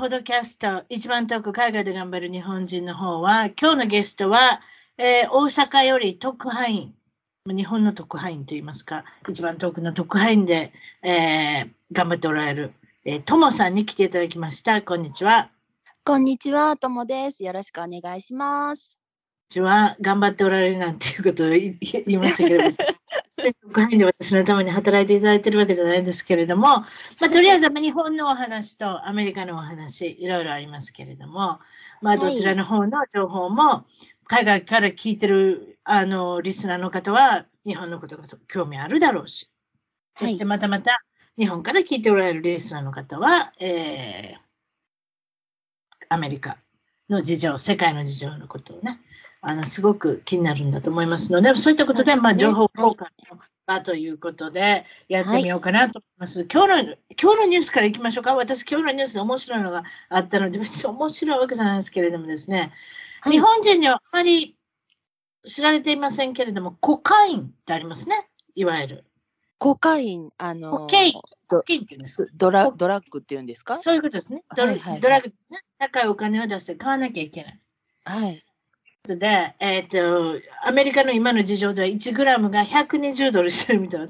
[0.00, 4.62] ポッドキャスト、一番遠く海外で頑張る日本人の方は、今日のゲストは、
[4.96, 6.94] えー、大阪より特派員、
[7.46, 12.72] 日本の特派員といいますか、一番遠くの特派員で、えー、頑張っておられる、
[13.04, 14.80] えー、ともさんに来ていただきました。
[14.80, 15.50] こんにちは。
[16.02, 17.44] こんにちは、ともです。
[17.44, 18.99] よろしくお願いします。
[19.58, 22.76] は頑張っておられるなんていうことを言いましたけれども、
[23.36, 26.86] 特派員で私のために働いていただいてるわけじゃないですけれども、ま
[27.22, 31.58] あ、とりあえず日本のお話とアメリカのお話、いろいろありますけれども、
[32.00, 33.86] まあ、どちらの方の情報も、
[34.26, 39.50] 海外から聞いてるあのリスナーの方は、日本のことが興味あるだろうし、
[40.16, 41.02] そしてまたまた
[41.36, 44.38] 日本から聞いておられるリスナーの方は、えー、
[46.08, 46.58] アメリカ
[47.08, 49.00] の事情、世界の事情のことをね、
[49.42, 56.96] あのすごく気になるんだと思いますので、そういったことで、まあ、情報交換の場ということで、やってみようかなと思います、はい、今日の。
[57.20, 58.34] 今日のニュースからいきましょうか。
[58.34, 62.72] 私、今日のニュースで面白いのがあったので、別に面白いわけじゃないですけれどもですね、
[63.22, 64.56] はい、日本人にはあまり
[65.46, 69.04] 知られていませんけれども、コカインってありますね、いわゆる。
[69.58, 71.12] コカイン、あのー、コケイン。
[71.48, 73.76] コケインっていうんですドラドラッグっていうんですか？
[73.76, 74.42] そういうことですね。
[74.56, 74.76] ドラッ
[75.22, 75.60] グですね。
[75.78, 77.60] 高いお金を出して買わなきゃいけない。
[78.04, 78.44] はい。
[79.16, 84.06] で、えっ、ー、と、アメリカの今の事情では1グラムが120ドルしてるみたいな、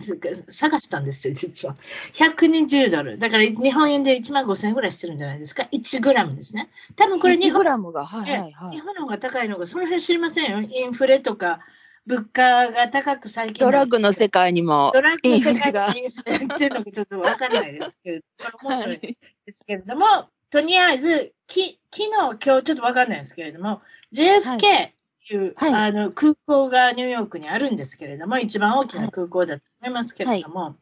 [0.48, 1.76] 探したんですよ、実は。
[2.14, 3.18] 120ドル。
[3.18, 5.62] だから日本円で1万5000円ぐらいしてるんじゃないですか。
[5.72, 6.70] 1グラムですね。
[6.96, 10.60] 多分これ日本グラムが、はいはいはい、日本の方が高いのが、その辺知りませんよ。
[10.60, 11.60] インフレとか、
[12.06, 13.64] 物価が高く最近。
[13.64, 14.90] ドラッグの世界にも。
[14.92, 18.24] ドラッグの世界に来てるのかちょっとわかんないですけれど
[18.62, 18.98] も、面白い
[19.46, 24.94] ですけれども、はい、とりあえず、き昨日、今日ちょっとわかんないですけれども、JFK って
[25.34, 30.74] いう、はい、あの空港がニューヨークにあるんですけれども、一番大きな空港だと思いますけれども、はい、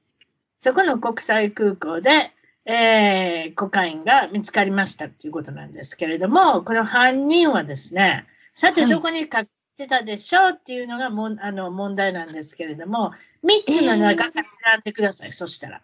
[0.58, 2.32] そこの国際空港で、
[2.64, 9.28] えー、コカインが見つかりましたということなんですけれども、この犯人はですね、さてどこに隠し
[9.76, 13.12] てたでしょうっていうのがもあの問題なんですけれども、
[13.44, 15.82] 3つの中から選んでください、えー、そしたら。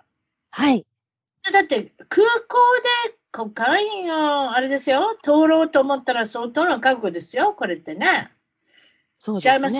[0.50, 0.86] はい。
[1.52, 2.56] だって空港
[3.08, 8.30] でコカインをあれですよ、通ろうと思ったら相当の覚悟ですよ、これってね。
[9.18, 9.50] そうですね。
[9.50, 9.76] ちゃいます、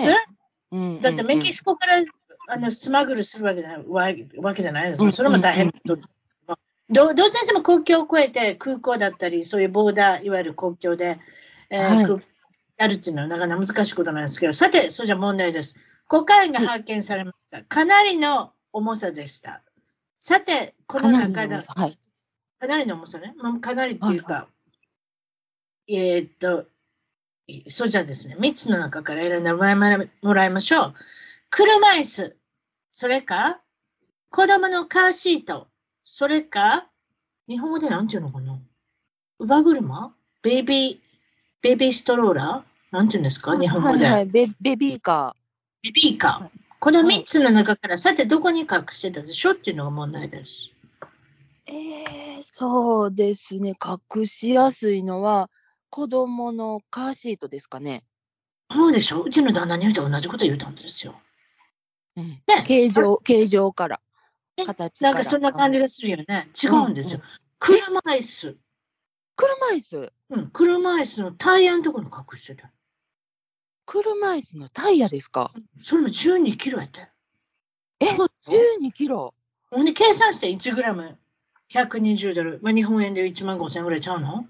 [0.71, 1.93] うん、だってメキシコから
[2.49, 5.09] あのスマグルするわけじゃないわけじゃないですか。
[5.09, 6.19] それも大変なことです。
[6.89, 11.17] どどっちにしても国境を越えて空港だったり、そういうボーダー、いわゆる国境で、
[11.69, 12.21] えーはい、
[12.75, 15.79] やるっていうのはなかなか難しいことなんですけど、さて、それじゃ問題です。
[16.09, 17.63] コカインが発見されました。
[17.63, 19.61] かなりの重さでした。
[20.19, 21.97] さて、この中で、はい、
[22.67, 24.47] かなりの重さね、かなりっていうか、は
[25.87, 26.65] い、えー、っと、
[27.67, 29.59] そうじゃですね、3つの中から選んでも
[30.33, 30.93] らいましょう。
[31.51, 32.35] 車椅子、
[32.91, 33.61] それか、
[34.31, 35.67] 子供のカーシート、
[36.03, 36.87] それか、
[37.47, 38.59] 日本語で何て言うのかな。
[39.39, 40.15] 乳母車？
[40.41, 40.99] ベイビー、
[41.61, 42.95] ベイビーストローラー？
[42.95, 43.55] なんて言うんですか？
[43.59, 44.13] 日本語で、はい。
[44.13, 44.47] はい、ベ。
[44.59, 45.87] ベビーカー。
[45.87, 46.59] ベビーカー。
[46.79, 49.51] この3つの中から、さてどこに隠してたでしょ？
[49.51, 50.71] っていうのが問題です。
[51.67, 52.05] ええ、
[52.43, 53.73] そうですね、
[54.13, 55.49] 隠しやすいのは、
[55.89, 58.03] 子供のカーシートですかね。
[58.71, 59.21] そうでしょ？
[59.21, 61.15] うちの旦那に言うと同じこと言うたんですよ。
[62.15, 62.29] うん。
[62.29, 62.43] ね。
[62.65, 64.01] 形状形状から、
[64.65, 66.49] 形なんかそんな感じがするよね。
[66.61, 67.21] 違うんですよ。
[67.59, 68.57] 車椅子。
[69.35, 70.13] 車椅子？
[70.29, 72.71] うん、車椅子のタイヤのところに隠してた。
[73.85, 75.53] 車椅子のタイヤですか？
[75.79, 77.07] それも12キロやったよ。
[77.99, 79.33] え、12キロ？
[79.69, 81.17] ほんで計算して1グラム
[81.71, 84.45] 120ドル、まあ、日本円で1万5000円ぐらいちゃうの、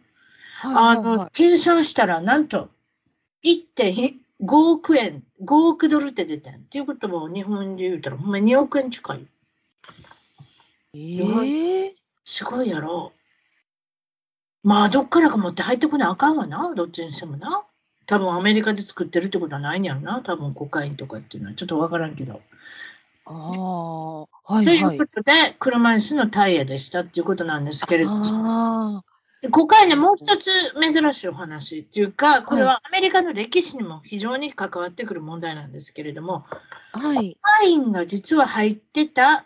[0.63, 2.69] あの計算したらなんと
[3.43, 6.55] 1.5億円、5億ドルって出てん。
[6.55, 9.27] っていうことも日本円で言うたらほんま2億円近い。
[10.93, 11.91] えー、
[12.23, 13.11] すごいやろ。
[14.63, 17.63] まあどっからか持って入ってこなあかんわな、どっちにしてもな。
[18.07, 20.21] 多分アメリカで作ってるってことはないんやろな。
[20.21, 22.41] 多分コカインとかっていうのはちょっとわからんけど。
[23.25, 24.97] ああ、はいというはい。
[24.97, 29.03] ことで、車椅子のタイヤでしたっていうことなんですけれども、あ
[29.41, 30.49] でコカインね、もう一つ
[30.79, 36.45] 珍しいお話っていうか、これはアメリカの歴史にも非常に関わってくる問題なんですけれども、
[36.93, 37.37] あ、はい。
[37.65, 39.45] インが実は入ってた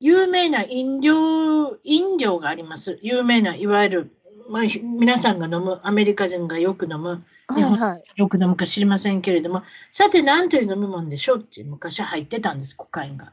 [0.00, 2.98] 有名な飲料、飲料があります。
[3.02, 4.16] 有名な、いわゆる、
[4.48, 8.04] まあ、皆さんが飲む、アメリカ人がよく飲む、はいはい。
[8.16, 9.62] よく飲むか知りませんけれども、
[9.92, 13.32] さて何という飲み物でしょうって昔入ってたんです、コカインが。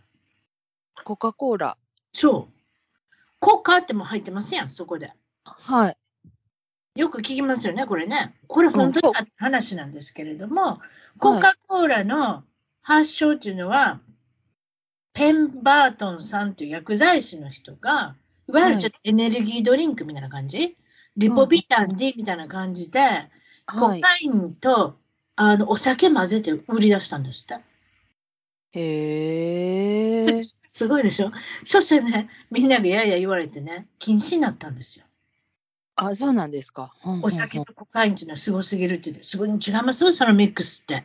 [1.04, 1.78] コカ・コーラ。
[2.14, 2.54] そう。
[3.40, 5.14] コカっても入ってますやん、そこで。
[5.44, 5.98] はい。
[6.96, 8.36] よく聞きますよね、これね。
[8.48, 10.78] これ本当に話なんですけれども、はい
[11.20, 12.44] コカ・コーラの
[12.82, 14.00] 発祥っていうのは、
[15.14, 18.16] ペン・バートンさんという薬剤師の人が、
[18.48, 20.78] いわゆるちょっとエネルギードリンクみたいな感じ、
[21.20, 23.00] リポビタン D みたいな感じで、
[23.68, 24.02] コはい。
[24.02, 24.98] カインと
[25.36, 27.56] あのお酒混ぜて売り出したんですって。
[28.72, 30.42] へえ。
[30.72, 31.32] すごいでしょ？
[31.66, 35.06] そしてね、みんながやや言われてね、禁止になったんですよ。
[35.96, 36.94] あ、そうなんですか。
[37.04, 40.14] うんうんうんお酒とコカインっていうのはすごすぎるって言って、すごい違います？
[40.14, 41.04] そのミックスって。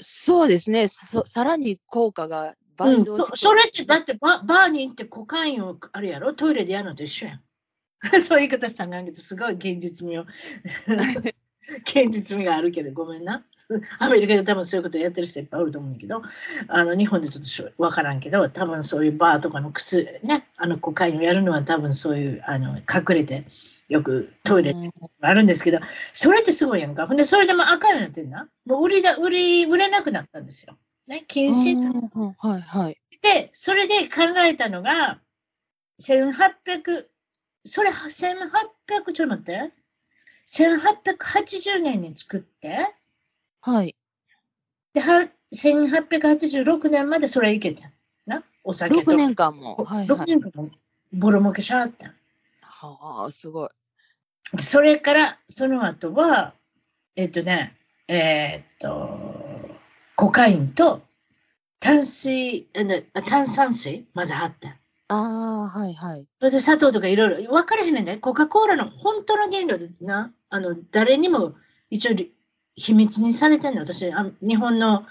[0.00, 0.88] そうですね。
[0.88, 6.32] そさらに効果がうん、倍増してそそれってだってババーに行ってコカインをあれやろ？
[6.32, 7.42] トイレでやるのと一緒やん。
[8.26, 10.26] そういう言い方したんだけど、すごい現実味を。
[11.86, 13.44] 現実味があるけど、ごめんな。
[13.98, 16.22] アメリカで多分そういうことやってる人いっぱいおると思うんだけど、
[16.68, 23.46] あの日本でちょっとしょわからんけど、多分そういうバーとかの薬、ね、あのコカインをやるのは多分そういうあの隠れて
[23.88, 25.78] よくトイレうんあるんですけど、
[26.12, 27.06] それってすごいやんか。
[27.06, 28.48] ほんで、それでも赤いなってんな。
[28.66, 30.76] もう売りだ、売り、売れなくなったんですよ。
[31.06, 31.76] ね、禁止
[32.38, 32.98] はいはい。
[33.22, 35.20] て、それで考えたのが、
[36.00, 37.06] 1800、
[37.64, 39.72] それ1800、ちょっと待って。
[40.46, 42.94] 1880年に作って、
[43.60, 43.94] はい。
[44.92, 47.90] で、は1886年までそれいけた。
[48.26, 49.12] な、お酒と。
[49.12, 49.76] 6年間も。
[49.84, 50.26] はいは6い。
[50.26, 50.70] 年間も
[51.12, 52.14] ボロ儲けしはった。
[52.62, 53.68] はあ、すごい。
[54.60, 56.54] それから、その後は、
[57.16, 57.76] えっとね、
[58.08, 59.78] えーっと、
[60.16, 61.02] コカインと
[61.78, 64.76] 炭水、あのあ炭酸水混ぜはった。
[65.12, 66.26] ああ、はいはい。
[66.38, 68.16] それで砂糖とかいろいろ分からへんねんね。
[68.16, 71.54] コカ・コーラの本当の原料でな、あの、誰にも
[71.90, 72.16] 一応
[72.74, 73.80] 秘密にされてんの。
[73.80, 75.06] 私、あ日本の、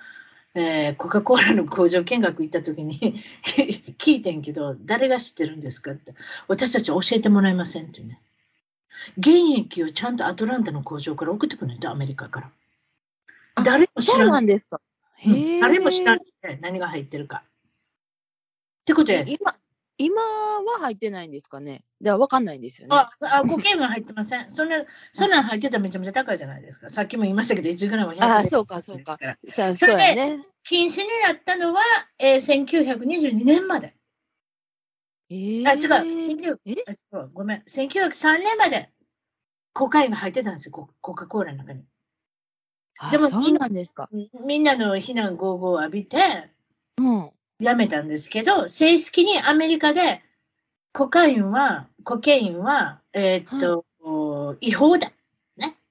[0.56, 3.00] えーコカ・コーラの工場見学行った時に
[3.98, 6.15] 聞いてんけど、誰が知ってるんですかって。
[6.47, 8.19] 私たち教えてもらえませんってね。
[9.24, 12.51] 原液をちゃんとアトランタの工場から送ってくるんだよ、アメリカから。
[13.56, 14.81] あ誰も知らなんんですか。
[15.25, 15.62] うんへえ。
[15.62, 17.44] 誰も知らんって何が入ってるか。
[18.81, 19.56] ってことで、今、
[19.97, 21.83] 今は入ってないんですかね。
[21.99, 22.95] では分かんないんですよね。
[22.95, 24.51] あ、あコケインは入ってません。
[24.51, 24.83] そんな、
[25.13, 26.89] そんなん入ってたらめちゃめちゃ高いじゃないですか。
[26.89, 29.17] さっきも言いましたけど、1グラム100円ああ、そうか、そうか。
[29.49, 30.41] そうそれでやね。
[30.63, 31.81] 禁止になったのは、
[32.17, 33.95] えー、1922年まで。
[35.29, 35.79] ええあ、違う。
[35.79, 36.75] 1900え？
[36.87, 37.59] あ違うごめん。
[37.61, 38.89] 1903年まで
[39.73, 41.83] コカインが入ってたんですよ、ココカ・コーラの中に。
[42.97, 44.09] あでもそうなんですか。
[44.45, 46.51] みんなの非難合々を浴びて、
[46.97, 47.31] うん。
[47.61, 50.21] やめたんですけど、正式にアメリカで
[50.93, 55.11] コカインは、コケインは、えーっと、違法だ。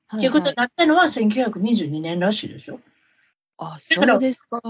[0.09, 2.81] はということはになったのは1922年らしいでしょ。
[3.59, 4.61] あ、そうですか。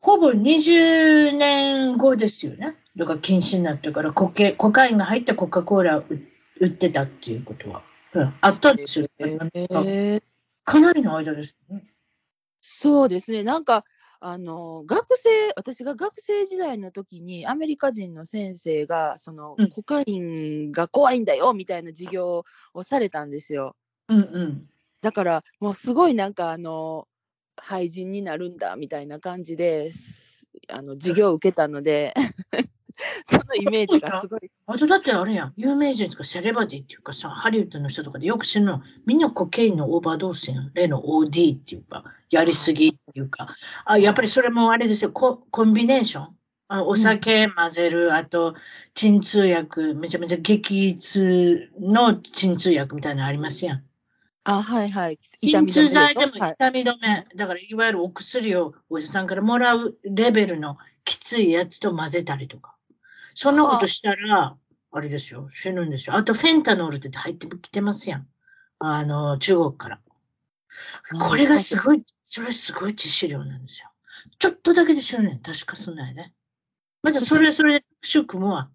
[0.00, 2.76] ほぼ20年後ですよね。
[2.94, 6.20] だから禁止になってからコケコカインが入ったコカ・コーラを売
[6.60, 7.82] 売ってたっていうことは、
[8.12, 9.08] うん、あったんですよ。
[9.18, 9.38] え
[9.82, 10.22] え
[10.64, 11.82] かなりの間です、ね。
[12.60, 13.42] そうですね。
[13.42, 13.84] なんか、
[14.26, 23.76] あの、学生、私が学生時代の時に、アメリカ人の先生が、その、うんコカインが怖いんだよ、みたいな授業をされたんですよ。
[24.08, 24.68] うんうん。
[25.02, 27.06] だから、もうすごいなんか、あの、
[27.58, 30.46] 廃人になるんだ、みたいな感じです。
[30.70, 32.14] あの、授業を受けたので、
[33.24, 34.50] そのイメージがすごい。
[34.66, 40.70] あとだってあれやん、有名人とかセレバティっていうかさ、ハリウッドの人とかでよく知るの、みんなコケインのオーバードースやん。
[40.74, 43.54] 例の OD っていうか、やりすぎっていうか、
[43.84, 46.36] あやっぱりそれもあれですよ、ココンビネーション。
[46.68, 48.54] あお酒混ぜる、あと
[48.94, 53.84] 鎮痛薬、めちゃめちゃ激痛の鎮痛薬みたいなのありますやん。
[54.44, 55.18] あ、はいはい。
[55.40, 62.73] 鎮痛剤でもはい、痛み止め、だからいわゆるお薬をお医者さんからもらうレベルのきついやつと混ぜたりとか。
[63.34, 64.56] そんなことしたら、
[64.92, 66.16] あれですよ、死ぬんですよ。
[66.16, 68.28] あとフェンタノールって入ってきてますやん。
[68.78, 70.00] あの、中国から。
[71.20, 73.88] これがすごい、それすごい致死量なんですよ。
[74.38, 75.40] ちょっとだけで死ぬねん。
[75.40, 76.34] 確かそんなんやね。
[77.02, 78.70] まずそれ、それで特殊組むわ。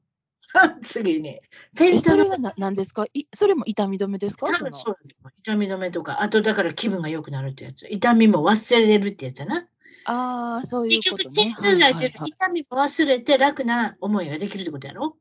[0.81, 1.39] 次に。
[1.75, 3.05] フェンタノールは何ですか？
[3.13, 4.47] いそれも痛み止めですか？
[4.71, 4.95] そう
[5.43, 7.87] 痛み止めとか、あとだから気分が良くなるってやつ。
[7.89, 9.68] 痛みも忘れるってやつやな。
[10.11, 11.29] ああ、そういうことね。
[11.29, 15.15] 結局、鎮痛剤って痛みも忘れて楽な思いができるってことやろ？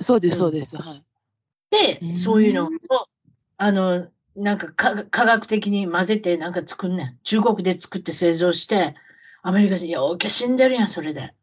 [0.00, 0.76] そうです、そうです。
[0.76, 1.04] はい、
[2.00, 2.70] で、そういうのを、
[3.56, 7.18] あの、なんか科学的に混ぜてなんか作んねん。
[7.24, 8.94] 中国で作って製造して、
[9.42, 11.34] アメリカ人、よけ死んでるやん、それで。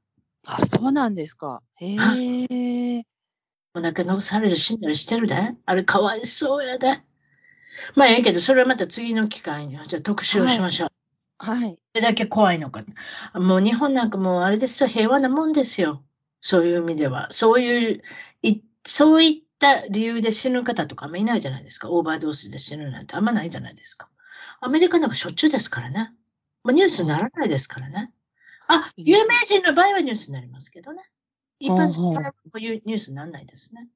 [0.45, 1.61] あ、そうなんですか。
[1.75, 1.95] へ
[2.95, 3.03] え。
[3.73, 5.35] お腹のされて死んだりしてるで。
[5.65, 7.01] あれかわいそうやで。
[7.95, 10.87] まあええけど、それはまた次の機会に、じゃ特集をしましょう。
[10.87, 10.96] はい。
[11.93, 12.83] それだけ怖いのか。
[13.33, 16.03] もう日本なんかもうあれですよ、平和なもんですよ。
[16.41, 17.27] そういう意味では。
[17.31, 18.03] そういう、
[18.43, 21.89] いそういった理由で死ぬ方とかあんまいないじゃないですか。
[21.91, 24.09] オーバードースで死ぬなんてあんまないじゃないですか。
[24.61, 26.13] アメリカなんかしょっちゅうですからね。
[26.63, 28.11] もうニュースにならないですからね。
[28.67, 31.03] あ、有名人の場合はニュースになりますけどね。
[31.59, 33.87] 一般人はこういうニュースにならないですね。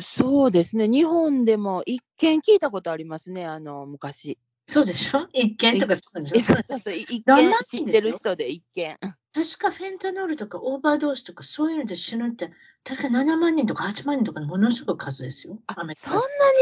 [0.00, 0.88] そうですね。
[0.88, 3.46] 日本でも一見聞いたことありますね。
[3.46, 4.38] あの、昔。
[4.70, 5.26] そうでしょ？
[5.32, 6.40] 一見とかそうでしょ？
[6.42, 6.94] そうそうそう。
[6.94, 8.96] 一見知ってる人で一見。
[9.00, 12.50] 確かフェンタノールとかオーバードースとかそういうので死ぬって、
[12.84, 15.58] 確か7万人とか8万人とかものすごい数ですよ。
[15.68, 15.94] あそんなに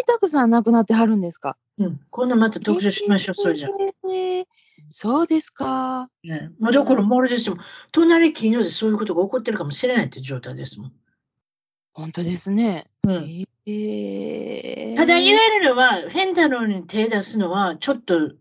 [0.06, 1.56] たくさん亡くなってはるんですか？
[1.78, 2.00] うん。
[2.10, 3.68] 今度また特集しましょう、それじゃ。
[3.68, 4.44] えー、
[4.90, 6.08] そうですか。
[6.22, 7.56] ね、まあ、だからもうあれですよ。
[7.90, 10.92] 隣近所でそういうことが起こってるかもしれないって状態ですもん。
[11.92, 12.86] 本当ですね。
[13.02, 13.10] うん。
[13.12, 13.48] えー、
[14.94, 18.32] ただ言えるのは、フェンタノールに手出すのは、ちょっと、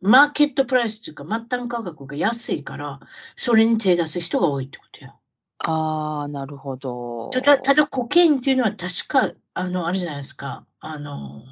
[0.00, 3.00] マーケットプライスというか、末端価格が安いから、
[3.36, 5.14] それに手出す人が多いってことや。
[5.58, 7.30] ああ、なるほど。
[7.30, 10.66] ただ、ただコケインっていうのは確か、あの、あれじゃないですか。
[10.80, 11.42] あの、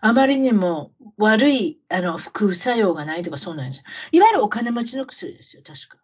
[0.00, 3.84] あまりにも悪いあの副作用がないとかそうなんですよ。
[4.12, 5.98] いわゆるお金持ちの薬ですよ、確か。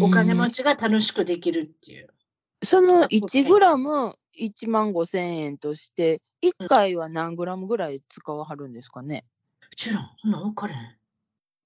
[0.00, 2.08] お金持ちが楽しくできるっていう。
[2.64, 9.24] その1グラム1万5千円として、1回は何グラムぐらい使わはるんですかね？
[9.62, 10.98] もちろん、そんな分かれん。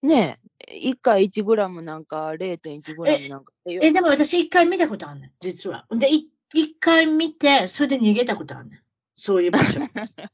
[0.03, 3.53] ねえ、1回1グラムなんか0.1グラムなんか。
[3.81, 5.87] え、でも私1回見たことあるねん、実は。
[5.91, 8.81] で、1, 回見て、それで逃げたことあるねん。
[9.15, 9.81] そういう場所。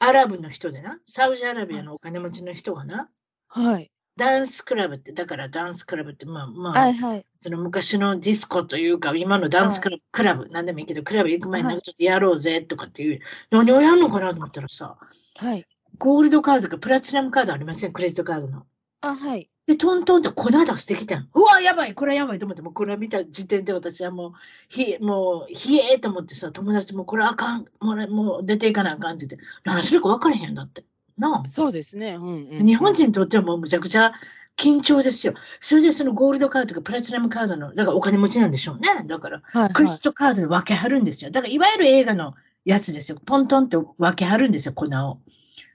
[0.00, 3.10] アラブの人でな、サウジアラビアのお金持ちの人がな、
[3.48, 3.90] はい。
[4.16, 14.96] ダンスクラブって、だからダンスクラブって、まあまあ、はいはい、その昔のディスコというか、今のダンスクラブ、はい、クラブ、なんでもいいけど、クラブ行く前になんかちょっとやろうぜとかっていう、何をやるのかなと思ったらさ、
[15.36, 15.66] はい。
[15.98, 18.66] ゴールドカードかプラチナムカードありません、クレジットカードの。
[19.00, 19.50] あ、はい。
[19.66, 21.28] で、トントンって粉出してきたん。
[21.34, 24.32] うわ、やばい、これやばいと思って、もうこれ見た時点で私はもう、
[24.68, 30.84] ひもう、ひえーと思ってさ、友達もこれあかん、もうもう出ていかなあかんって言って、何するか分からへんだって。
[31.18, 31.48] なあ。
[31.48, 32.14] そうですね。
[32.14, 34.12] うん、うん、日本人にとってはもうむちゃくちゃ
[34.56, 35.34] 緊張ですよ。
[35.60, 39.04] それでそのゴールドカードとかプラチナムカードの、だからお金持ちなんでしょうね。
[39.06, 41.30] だから、はいはい、クリストカードで分けはるんですよ。
[41.30, 43.18] だからいわゆる映画のやつですよ。
[43.24, 45.18] ポントンって分けはるんですよ、粉を。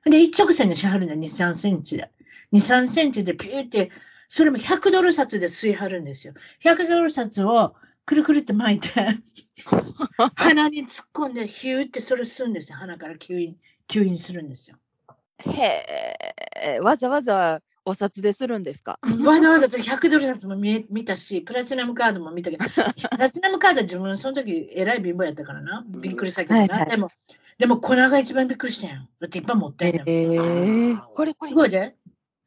[0.05, 2.09] で、一直線でしはるの2、3センチで。
[2.53, 3.91] 2、3センチでピューって、
[4.29, 6.33] それも100ドル札で吸いはるんですよ。
[6.63, 8.89] 100ドル札をくるくるって巻いて
[10.35, 12.77] 鼻に突っ込んでヒューってそれ吸うんですよ。
[12.77, 14.77] 鼻から吸引、吸引するんですよ。
[15.39, 18.99] へえ、わざわざお札でするんですか？
[19.25, 22.65] わざわざ100ドル札も見見たし、プラチナムカードも見たけど、
[23.11, 25.85] プラチナムカードは自分その時えらい貧乏やったからな。
[25.87, 26.59] びっくりしたけどな。
[26.61, 27.09] はいはい、でも、
[27.57, 29.09] でも粉が一番びっくりしたやん。
[29.19, 30.03] だっていっぱい持ってんの。
[30.05, 31.95] えー、これすごいで。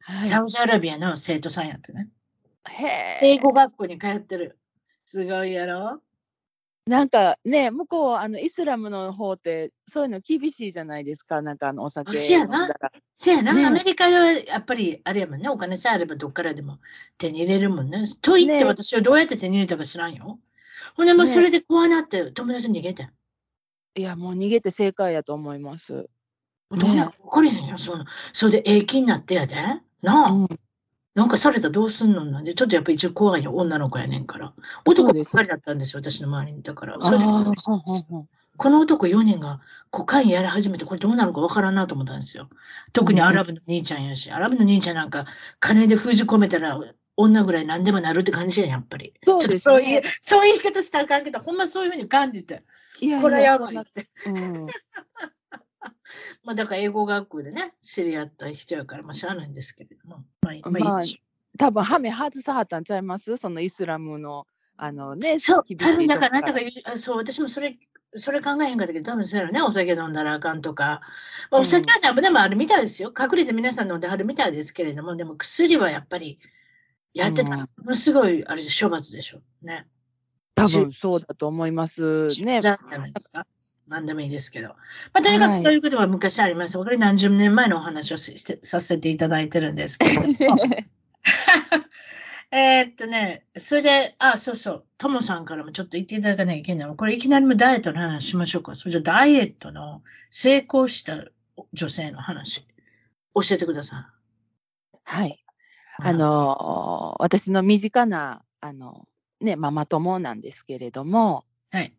[0.01, 2.09] はい、サウジアラビアの生徒さんやってね。
[3.23, 4.59] 英語学校に通ってる。
[5.05, 6.01] すごいやろ？
[6.87, 12.69] なんかね、向こう、あのイスラムの方って、そういうの厳しいじゃないですか、なんかあのお酒せやな、
[13.15, 16.81] せやな、ね、アメリカではやっぱりあれやもんね、お金さえあればどっからでも
[17.19, 18.05] 手に入れるもんね。
[18.21, 20.41] と言って私はどうやって手に入れたか知らんよ。
[20.97, 23.09] ほんで、もうそれで怖なって友達に逃げて。
[23.95, 26.09] いや、もう逃げて正解やと思います。
[26.71, 29.55] どうや分かれへんよ、そのそれで永久になってやで。
[30.01, 30.49] なあ、うん、
[31.15, 34.53] なんかされたらどうすんのなんで、ちょっとやっぱり一応怖いよ、女の子やねんから。
[34.87, 36.63] 男ばっかりだったんですよ、私の周りに。
[36.63, 37.25] だから、それで
[38.57, 42.49] この男4人がコカインやり始めて、これどうなるかわからんなと思ったんですよ。
[42.93, 45.27] 特にアラブの兄ちゃんやし、アラブの兄ちゃんなんか
[45.61, 46.79] 金で封じ込めたら
[47.17, 49.15] 女ぐらい何でもなるって感じやん、やっぱり。
[49.25, 52.63] そうです、ね、そういう、そういう言い方したらあかんけど、ほんまそういうふうに感じて。
[53.01, 54.07] いやこれはやばいって。
[54.27, 54.67] うん
[56.45, 60.25] まあだから英語学校でね、知り合った人やから、まあしゃあないんですけれども。
[60.43, 61.03] まあ、まあ、
[61.59, 63.37] 多分ハメ外さはったんちゃいます？
[63.37, 67.79] そのイスラムの、あのね、そう、多分だから、なんかそう、私もそれ、
[68.15, 71.01] それ考えへんかったけど、多分そうやろね、お酒飲んだらあかんとか。
[71.51, 73.13] まあ、お酒はダメでもあるみたいですよ。
[73.19, 76.39] 隠れて皆さん飲んではるみたいですけれども、でも薬はやっぱり、
[77.15, 79.43] やってたら、ものすごい、あれで処罰でしょ。
[79.63, 79.87] ね。
[80.55, 82.61] 多分そうだと思いますね。
[83.89, 84.69] 何でもいいですけど。
[84.69, 84.77] ま
[85.21, 86.77] あ、とにかくそういうことは昔あります。
[86.77, 90.23] はい、これ何十年前のお話をしてさせていただいてるんですけど。
[92.51, 96.97] えっとね、それで、あ、そうそう、トモさんからもちょっと言っていただかなきゃいけないの。
[96.97, 98.75] これいきなりもダイエットの話しましょうか。
[98.75, 101.25] それじゃダイエットの成功した
[101.73, 102.67] 女性の話、
[103.35, 104.11] 教えてくださ
[104.93, 104.99] い。
[105.05, 105.39] はい。
[105.99, 109.07] あのー、私の身近な、あの、
[109.41, 111.95] ね、ママ友なんですけれども、はい。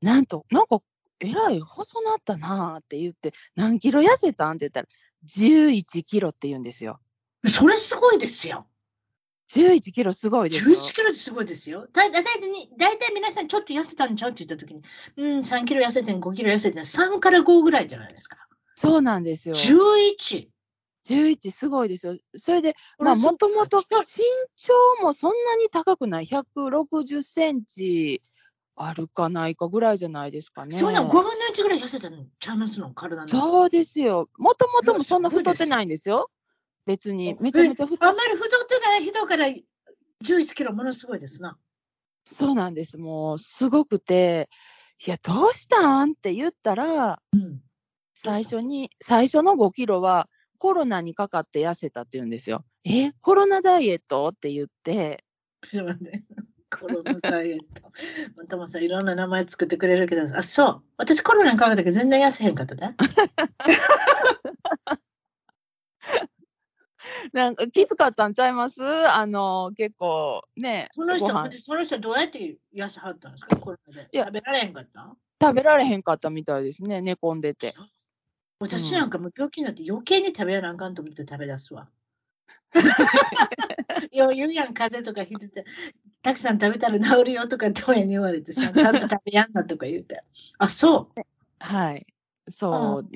[0.00, 0.80] なんと、なんか、
[1.20, 4.56] えらい細なったなって言って、何キロ痩せたん？
[4.56, 4.88] って言ったら、
[5.26, 7.00] 11キロって言うんですよ。
[7.46, 8.66] それすごいですよ。
[9.50, 10.78] 11キロすごいですよ。
[10.78, 11.88] 11キロってすごいですよ。
[11.92, 12.24] だいたい
[12.76, 14.30] 大体皆さんちょっと痩せたんちゃう？
[14.30, 14.82] って言ったときに、
[15.16, 18.38] うん、3キロ痩せてん、5キロ痩せてん、3から5ぐらいじゃないですか。
[18.76, 19.54] そうなんですよ。
[19.54, 20.48] 11。
[21.06, 22.16] 11すごいですよ。
[22.36, 24.22] それで、まあ、もともと身
[24.56, 28.22] 長もそんなに高くない、160センチ
[28.80, 30.76] あるかないかぐらいじゃないですかね。
[30.76, 32.24] そうなの、5分の1ぐらい痩せたの？
[32.38, 33.28] ちゃいますの、体の。
[33.28, 34.28] そうですよ。
[34.38, 36.30] もともともそんな太ってないんですよ。
[36.86, 37.36] 別に。
[37.40, 39.46] めちゃめちゃ太あんまり太ってない人から
[40.24, 41.58] 11キロものすごいですな。
[42.24, 42.98] そうなんです。
[42.98, 44.48] もうすごくて、
[45.04, 46.12] いや、どうしたん？
[46.12, 47.60] って言ったら、うん、
[48.14, 52.64] 最初に、最初の5キロはコロナにかかって痩せたって言うんですよ。
[52.84, 54.28] え、コロナダイエット？
[54.28, 55.24] って言って。
[56.70, 57.90] コロナダイエット。
[58.36, 60.82] またまさん、いろんな名前作ってくれるけど、あ、そう。
[60.96, 62.94] 私コロナにかかったけど全然痩せへんかったね。
[67.32, 68.84] なんかきつかったんちゃいます？
[68.84, 70.88] あの、結構ね。
[70.92, 71.26] その人、
[71.58, 73.56] その人どうやって痩せはったんですか？
[73.56, 74.08] コロナで。
[74.12, 75.16] 食べられへんかった？
[75.40, 77.72] 食べられへんかったみたいですね、寝込んでて。
[78.60, 81.88] 私なんかもう病気になって余計に食べやらんかんと思って食べ出すわ。
[84.12, 85.64] よ言うやん、風邪とかひいてて、
[86.22, 90.22] たくさん食べたら治るよとかって親に言われてさ、ちゃんと食べやんなとか言うて。
[90.58, 91.20] あ、そう。
[91.60, 92.06] はい。
[92.50, 93.08] そう。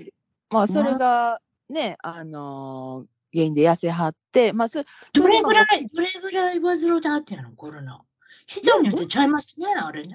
[0.51, 8.03] まあ、それがね、あのー、原因で痩せはって、まあ、そどれぐらい、どれぐらい患ってはってんの、コロナ。
[8.47, 10.15] 人によってちゃいますね、あれね。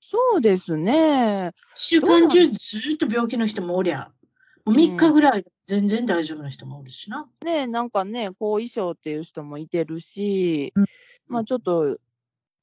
[0.00, 1.52] そうですね。
[1.74, 4.10] 週間中ずっと病気の人もおりゃ。
[4.66, 7.28] 3日ぐらい全然大丈夫な人もおるしな。
[7.44, 10.86] ねなんかね、後遺症っていう人もいてるし、うん、
[11.28, 11.98] まあちょっと、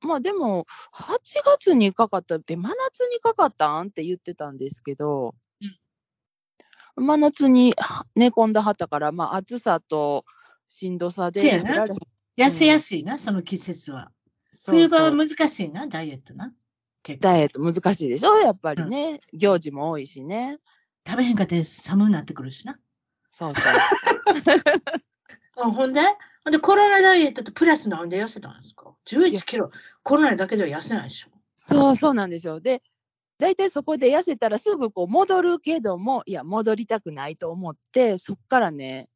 [0.01, 3.87] まあでも、8月にかかった、え、真夏にかかったん？
[3.87, 5.33] って言ってたんですけど、
[6.97, 7.73] うん、真夏に
[8.15, 10.25] 寝込んだはったから、まあ暑さと
[10.67, 11.63] しんどさで
[12.37, 14.11] 痩せやすいな、その季節は。
[14.65, 16.53] 冬場は難しいな、ダイエットな。
[17.19, 19.21] ダイエット難しいでしょ、やっぱりね。
[19.33, 20.57] 行事も多いしね。
[21.05, 22.79] 食べへんかって寒くなってくるしな。
[23.29, 23.63] そうそう。
[25.71, 26.01] ほんで？
[26.43, 29.71] ほんでコロナダイエットとプラスなんで痩せたんですか ?11 キロ。
[30.03, 31.29] コロナだけでは痩せないでしょ。
[31.55, 32.59] そうそうなんですよ。
[32.59, 32.81] で、
[33.37, 39.09] 大体そこで痩せたらすぐこう戻るけども、いや、戻りたくないと思って、そっからね、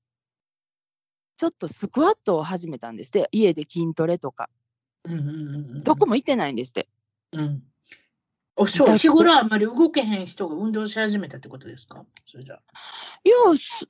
[1.37, 4.49] ちょっとスクワットを始めたんですって、家で筋トレとか。
[5.03, 5.31] うんうんう
[5.77, 6.89] ん、どこも行ってないんですって。
[7.33, 7.63] うん。
[8.59, 12.03] お日頃あんまり動けへん人が運動し始めたってことですか？
[12.25, 12.55] それじゃ
[13.23, 13.35] いや、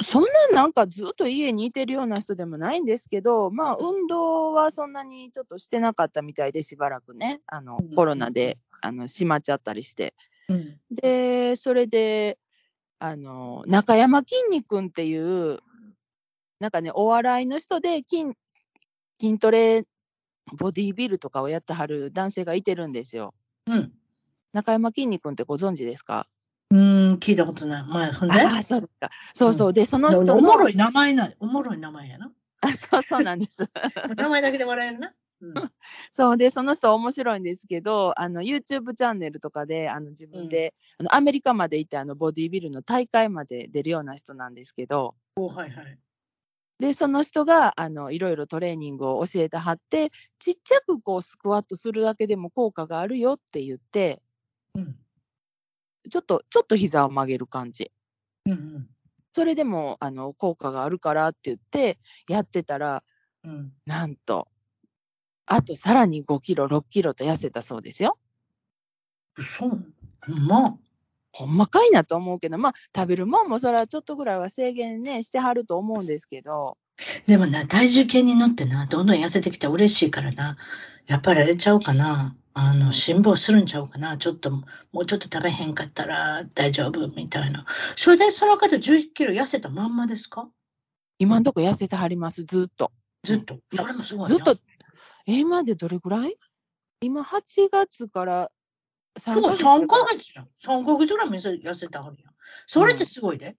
[0.02, 0.30] そんな
[0.62, 10.14] なんかずっと家にいてるような人でもないんですけど、まあ、運動はそんなにちょっとしてなかったみたいで、しばらくね、あの、コロナで、あの、閉まっちゃったりして。
[10.50, 12.38] うん、で、それで、
[13.00, 15.60] あの、中山きんに君っていう、
[16.60, 18.26] なんかね、お笑いの人で筋、
[19.22, 19.86] 筋トレ、
[20.54, 23.34] ボディービルとかをやってはる男性がいてるんですよ。
[23.68, 23.94] うん。
[24.58, 26.26] 中山きんに君ってご存知ですか？
[26.72, 27.84] うん、聞いたことない。
[27.84, 28.42] 前、ほんで？
[28.42, 29.12] あそうか。
[29.36, 29.74] そうそう。
[29.74, 32.32] で、その人おもろい名前な、おもろい名前やな。
[32.62, 33.70] あ、そうそうなんです。
[34.16, 35.14] 名前だけで笑えるな。
[35.42, 35.54] うん、
[36.10, 46.00] そうでその人面白いんですけどあの YouTube チャンネルとかであの自分で、うん、あのアメリカまで行ってあのボディービルの大会まで出るような人なんですけど、はいはい、
[46.80, 54.20] でその人があのいろいろトレーニングを教えてはってちっちゃくこうスクワットするだけでも効果があるよって言って
[54.78, 54.96] うん、
[56.10, 57.92] ちょっと、ちょっと膝を曲げる感じ。
[58.46, 58.88] うんうん、
[59.34, 63.04] それでもあの効果があるからって言ってやってたら、
[63.44, 64.48] うん、なんと、
[65.46, 68.18] あとさらに5キロ、6キロと痩せたそうですよ。
[69.44, 69.86] そう
[70.22, 70.78] ほんま
[71.32, 76.78] ほんまかいなと思うけど、まあ、食べるもんもそれはちょっとぐらいは制限ね、してはると思うんですけど。
[77.28, 80.58] でもな、体重計に乗ってな、どんどん痩せてきて嬉しいからな、
[81.06, 82.36] やっぱりあれちゃうかな。
[82.60, 84.18] あの、辛抱するんちゃうかな。
[84.18, 84.66] ちょっと、も
[85.02, 87.68] うちょっと食べへんかったら大丈夫みたいな。
[87.96, 90.50] それでその方11キロ痩せたまんまですか？
[91.20, 92.92] 今んとこ痩せてはります、ずっと。
[93.24, 93.60] ずっと？
[93.72, 94.58] それもすごいずっと。
[95.28, 96.36] え、今でどれぐらい？
[97.02, 98.50] 今8月から
[99.20, 99.64] 3ヶ月。
[99.64, 100.48] 3ヶ月じゃん。
[100.82, 102.34] 3ヶ月ぐらい痩せたはるやん。
[102.66, 103.56] それってすごいで。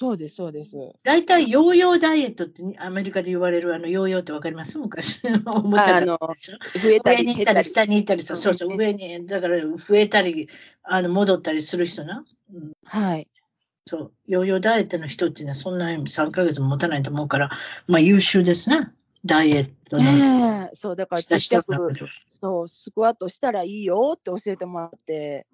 [0.00, 0.72] そうです、そうです。
[1.04, 4.76] 大体、ヨーヨーダイエットってアメリカで言われるあのヨーヨーってわかります？
[4.78, 6.58] 昔おもちゃだったでしょ？
[6.80, 10.48] 増えたり上に行ったり下に行ったり、そうそうそう、上に、だから増えたり、
[10.82, 12.24] あの戻ったりする人な。
[12.52, 13.28] うん、はい。
[13.86, 17.50] そう、ヨーヨーダイエットの人っていうのはそんなに3ヶ月も持たないと思うから、
[17.86, 18.90] まあ優秀ですね。
[19.24, 20.02] ダイエットの。
[20.02, 21.72] えー、そう、だからちっちゃく、
[22.28, 25.46] そう、スクワットしたらいいよって教えてもらって。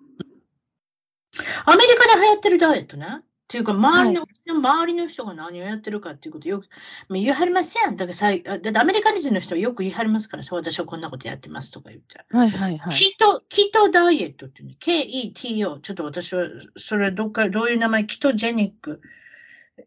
[1.66, 3.20] アメリカで流行ってるダイエットね。
[3.50, 6.68] っていうか、周りの、はい、周りの人が何をやってるかっていうことよく、
[7.08, 7.96] まあ、言い張りますやん。
[7.96, 12.36] だからさ、だってアメリカ人の人はよく言い張りますからさ、私はこんなことやってますとか言っちゃう。
[12.36, 12.94] はいはいはい。
[12.94, 19.00] キト、キトダイエットっていうね、K-E-T-O、ちょっと私は、それどっか、どういう名前、キトジェニック、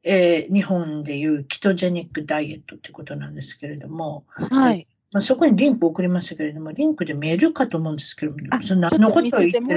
[0.04, 4.86] えー、日本でいうキトジェニックダイエットってことなんですけれども、はい。
[5.14, 9.68] まあ、そこにリンク送りましたけれども、リンクで見えるかと思うんですけども、その何のことを言ってる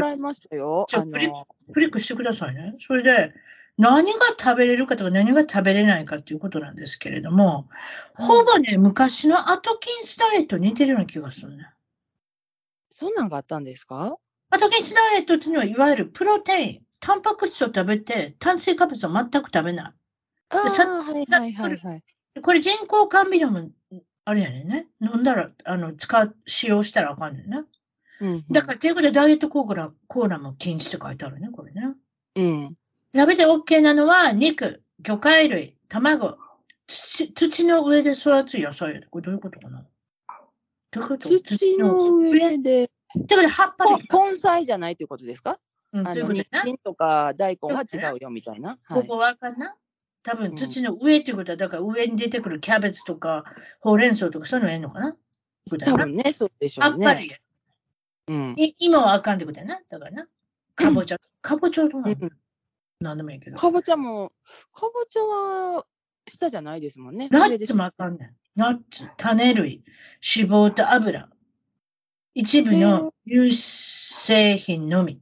[0.89, 1.31] じゃクリ
[1.73, 2.75] クリックしてくださいね。
[2.79, 3.33] それで、
[3.79, 7.69] 何が食べれるかとか何が食べれないかっていうことなんですけれども、
[8.15, 11.69] ほぼね、昔のアトキンスダイエット似てるような気がするね。
[12.91, 14.17] そんなんがあったんですか？
[14.51, 19.93] アトキンスダイエットっていうのは、いわゆるプロテイン、タンパク質を食べて、炭水化物を全く食べない。
[20.49, 22.03] あはいはいはいはい。
[22.41, 23.69] これ人工甘味料も
[24.25, 24.89] あれやねんね。
[25.03, 27.65] 飲んだら、あの、使う、使用したらあかんねんね。
[28.21, 31.95] うん、うん、だから、結構でダイエットコーラコーラも禁止って書いてあるね、これね。
[32.37, 32.75] うん。
[33.17, 36.39] 食べて OK なのは、肉、魚介類、卵、
[36.87, 39.03] 土土の上で育つ野菜。
[39.11, 39.85] これどういうことかな？
[40.93, 41.29] どういうこと？
[41.29, 42.91] 土の上で。
[43.17, 44.05] だから葉っぱで。
[44.11, 45.59] 根菜じゃないということですか？
[45.93, 48.79] うん、あの日金とか大根は違うよみたいな？
[48.89, 49.75] ここわかんな？
[50.23, 53.45] 多分土の上ということは、だから上に出てくるキャベツとか
[53.81, 55.17] ほうれん草とかそういうのええのかな？
[55.85, 57.07] 多分ね、そうでしょうね。
[57.07, 57.33] あっぱり。
[58.29, 59.81] うん、今はあかんってことやな。
[59.89, 60.27] だからな。
[60.75, 61.19] かぼちゃ。
[61.41, 62.33] かぼちゃどうなの、うん
[63.01, 63.57] なんでもいいけど。
[63.57, 64.33] かぼちゃも、
[64.73, 65.87] かぼちゃは
[66.29, 67.29] 下じゃないですもんね。
[67.31, 68.37] ナッツもあかんねん。
[68.55, 69.85] ナッツ、種類、
[70.37, 71.29] 脂肪と油。
[72.35, 75.21] 一部の乳製品のみ。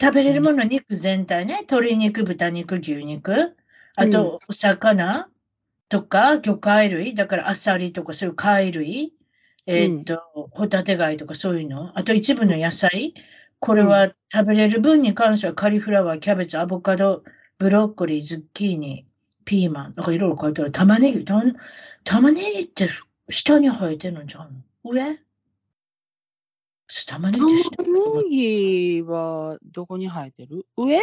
[0.00, 1.58] 食べれるものは肉全体ね。
[1.60, 3.56] 鶏肉、豚肉、牛肉。
[3.96, 5.28] あと、お魚
[5.88, 7.14] とか魚介類。
[7.14, 9.14] だからアサリとかそういう貝類。
[9.66, 11.96] えー、っと、ホタテ貝とかそういうの。
[11.96, 13.14] あと一部の野菜。
[13.64, 17.24] これは食べれる分に関してはカリフラワー、キャベツ、アボカド、
[17.58, 19.06] ブロッコリー、ズッキーニ、
[19.46, 20.70] ピーマン、なんかいろいろ書いてある。
[20.70, 22.90] 玉ねぎ、玉ねぎって
[23.30, 25.18] 下に生えてるんじゃん上？
[27.06, 30.66] 玉ねぎ玉ねぎはどこに生えてる？
[30.76, 30.98] 上？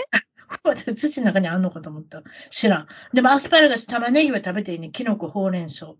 [0.95, 2.21] 土の中にあんのかと思った。
[2.51, 2.87] 知らん。
[3.11, 4.91] でもアスパラガス、玉ねぎは食べていいね。
[4.91, 5.95] キノコ、ほうれん草。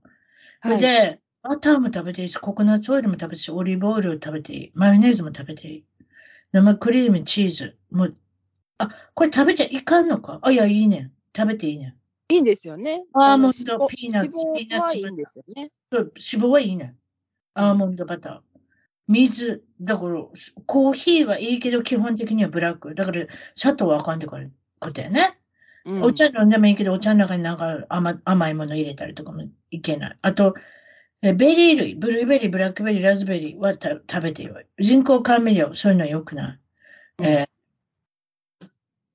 [0.59, 4.71] はい、で、バターも食べていいし、ココナッツオイルも食べていいし、オリーブオイルを食べていい。
[4.75, 5.85] マヨネーズも食べていい。
[6.51, 7.77] 生クリーム、チーズ。
[7.91, 8.15] もう、
[8.77, 10.39] あ、これ食べちゃいかんのか？
[10.41, 11.11] あ、いや、いいね。
[11.35, 11.95] 食べていいね。
[12.29, 13.03] いいんですよね。
[13.13, 14.97] アーモンド、ピーナッツ、ピーナッツ。
[14.97, 15.71] いいんですよね。
[15.91, 16.95] そう、脂肪はいいね。
[17.53, 18.39] アーモンドバター。
[19.07, 19.63] 水。
[19.81, 20.23] だから、
[20.65, 22.95] コーヒーはいいけど、基本的にはブラック。
[22.95, 24.47] だから、砂糖はあかんでって
[24.79, 25.37] ことやね。
[25.83, 30.17] うん、お茶飲んでもいいけど、お茶の中になんか甘甘いもの入れたりとかもいけない。
[30.21, 30.53] あと、
[31.21, 34.67] ベリー類、ブルーベリー、ブラックベリー、ラズベリーは食べていい。
[34.79, 36.59] 人工甘味料、そういうのは良くない。
[37.23, 38.67] えー、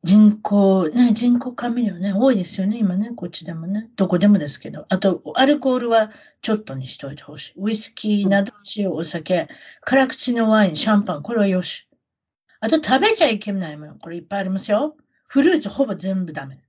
[0.04, 3.90] 人工、ね、人工甘味料ね、多いですよね、今ね、こっちでもね。
[3.96, 4.86] どこでもですけど。
[4.88, 7.54] あと、アルコールはちょっとにしといてほしい。
[7.56, 9.48] ウイスキーなど塩、お酒、
[9.80, 11.88] 辛口のワイン、シャンパン、これはよし。
[12.60, 14.96] あと、食べちゃいけないもの、これいっぱいありますよ。
[15.26, 16.62] フルーツほぼ全部ダメ。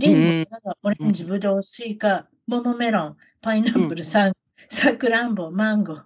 [0.00, 4.32] リンゴ、オレンジ、ブドウ、スイカ、桃メロン、パイナップル、サ
[4.68, 6.02] さくらんぼ、マンゴー、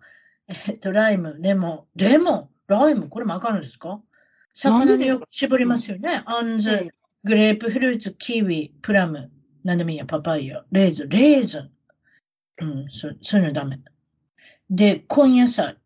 [0.69, 4.01] えっと、ライム、レモン、レモン、ライム、これもあかんのですか？
[4.53, 6.23] 魚でよく絞りますよね。
[6.27, 6.89] アンズ、
[7.25, 9.31] グレープフルーツ、キウイ、プラム、
[9.65, 11.71] なんでもいいや、パパイヤ、レーズン、レーズン。
[12.61, 13.81] うん、そそういうのダメ。
[14.71, 15.77] で、根野菜。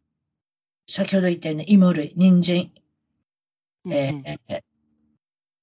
[0.86, 2.72] 先ほど言ったように、芋類、人参。
[3.90, 4.62] えー、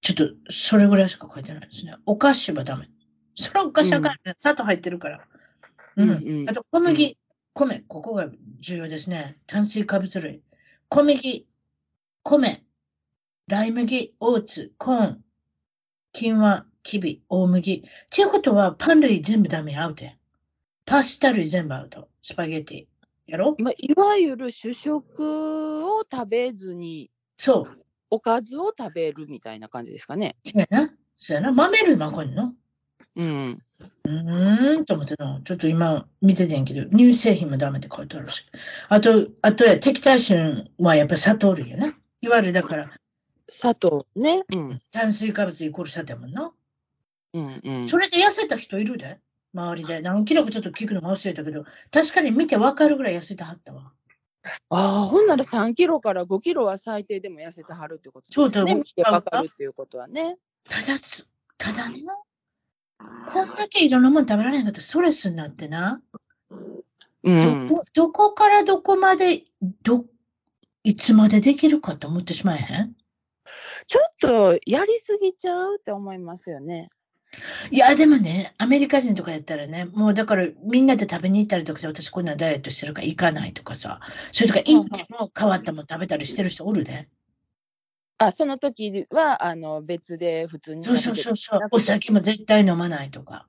[0.01, 1.95] ちょっと、それぐらいしか書いてないですね。
[2.05, 2.89] お菓子はダメ。
[3.35, 5.27] それはお菓子はかん、砂糖入ってるから。
[5.95, 6.45] うん。
[6.49, 7.17] あと、小麦、
[7.53, 8.29] 米、ここが
[8.59, 9.37] 重要ですね。
[9.47, 10.41] 炭水化物類。
[10.89, 11.47] 小麦、
[12.23, 12.63] 米、
[13.47, 15.23] ライ麦、オーツ、コーン、
[16.11, 17.75] キンワ、キビ、大麦。
[17.77, 20.05] っていうことは、パン類全部ダメアウト。
[20.85, 22.09] パスタ類全部アウト。
[22.21, 22.85] スパゲティ。
[23.31, 23.55] やろ？
[23.57, 27.85] まあ、いわゆる主食を食べずに、そう。
[28.11, 30.35] おかずを食べるみたいな感じですかね。
[30.43, 30.93] そうやな。
[31.17, 31.51] そうやな。
[31.51, 32.53] 豆類もあかんの？
[33.15, 33.61] うん。
[34.03, 38.45] うーんと思ってたちょっと今見ててんけど、乳製品もダメって書いてあるし。
[38.89, 41.95] あと、あとや、敵対心はやっぱり砂糖類やね。
[42.21, 42.91] いわゆるだから、
[43.47, 44.43] 砂糖ね。
[44.49, 44.81] うん。
[44.91, 46.51] 炭水化物イコール砂糖やもんな。
[47.33, 47.87] うんうん。
[47.87, 49.19] それで痩せた人いるで？
[49.53, 50.01] 周りで。
[50.01, 53.91] 何キロかちょっと聞くのも忘れたけど、確かに見て分かるぐらい痩せてはったわ。
[54.69, 58.43] ああ、ほんなら3キロから5キロは最低でも痩せてはるってことですね。
[58.45, 60.37] そうだ、見て分かるっていうことはね。
[60.69, 60.99] ただ、
[61.57, 62.01] ただね、
[63.35, 66.01] こんだけいろんなもの食べられなかったらストレスになってな。
[67.23, 69.43] うん、どこどこからどこまで
[69.83, 70.05] ど
[70.85, 72.95] いつまでできるかと思ってしまえへん？
[73.87, 76.87] ちょっとやりすぎちゃうって思いますよね。
[77.71, 83.99] いや、でもね、アメリカ人とかやったらね、もうだからみんなで食べに行ったりとか私こんなダイエットしてるから行かないとかさ、
[84.31, 87.09] それとか行っても変わったもの食べたりしてる人おるで。
[88.17, 91.59] あ、その時は、あの、別で普通にそうそうそうそう。
[91.71, 93.47] お酒も絶対飲まないとか。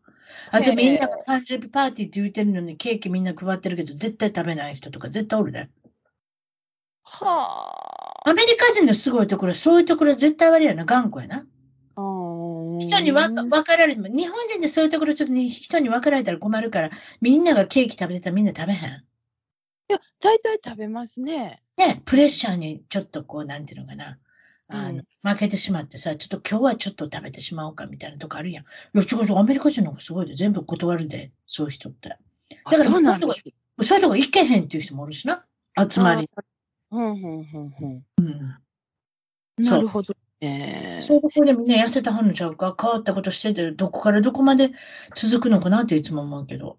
[0.51, 5.69] あとみんなが誕生日パーティーって言ってるのにケーキみんな配ってるけど絶対食べない人とか絶対おるで。
[7.05, 8.31] はあ。
[8.31, 11.47] アメリカ人のすごいところそういうところ絶対悪いやな、頑固やな。
[12.79, 18.91] 人に分かられても、日本人でそういうところちょっと、ね、人に分かられたら困るから、みんながケーキ食べてたらみんな食べへん。
[18.91, 19.03] い
[19.89, 21.63] や、大体食べますね。
[21.79, 24.19] ね、プレッシャーにちょっとこう、なんていうのかな。
[24.69, 28.65] あの、負けてしまってさ、ちょっと今日はちょっと食べてしまおうかみたいなとこあるやん。
[28.65, 32.09] いや、違う違う、アメリカ人の方がすごいで、全部断るで、そういう人って。
[32.09, 32.17] だ
[32.65, 33.35] から、そういうとこ、
[33.83, 35.45] そういうとこ行けへんっていう人もおるしな、
[35.91, 36.29] 集まり。
[36.91, 38.57] うん、うん、うん、うん。
[39.59, 40.15] なるほど。
[40.41, 44.71] えー、そういうところでみんな痩せたはんのちゃうか変わったことしてて、どこからどこまで
[45.15, 46.79] 続くのかなっていつも思うけど。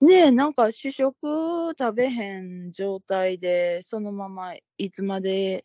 [0.00, 5.64] ねえ、なんか主食食べへん状態で、そのままいつまで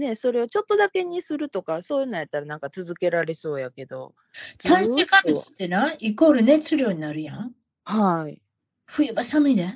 [0.00, 4.14] ね、それをちょっとだけにするとか、そういうのやったらなんか続けられそうやけど。
[4.58, 7.52] 炭水化物ってな、イコール熱量になるやん。
[7.84, 8.42] はい。
[8.86, 9.68] 冬場寒いで。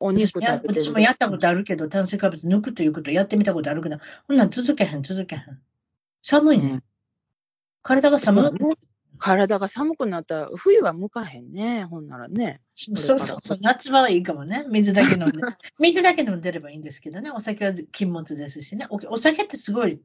[0.00, 5.62] お肉食べて私もやったことあるけど、炭水化物抜くということやってみたことあるけど、ほんなん続けへん、続けへん。
[6.22, 6.70] 寒いね。
[6.72, 6.82] うん、
[7.82, 8.89] 体が寒い。
[9.20, 12.60] 体が寒くなったら、冬は向かへんね、ほんならね。
[12.74, 14.64] そうそうそう、夏場はいいかもね。
[14.68, 15.32] 水だけ飲んで。
[15.78, 17.30] 水だけ飲んでればいいんですけどね。
[17.30, 18.86] お酒は禁物ですしね。
[18.90, 20.00] おお酒ってすごい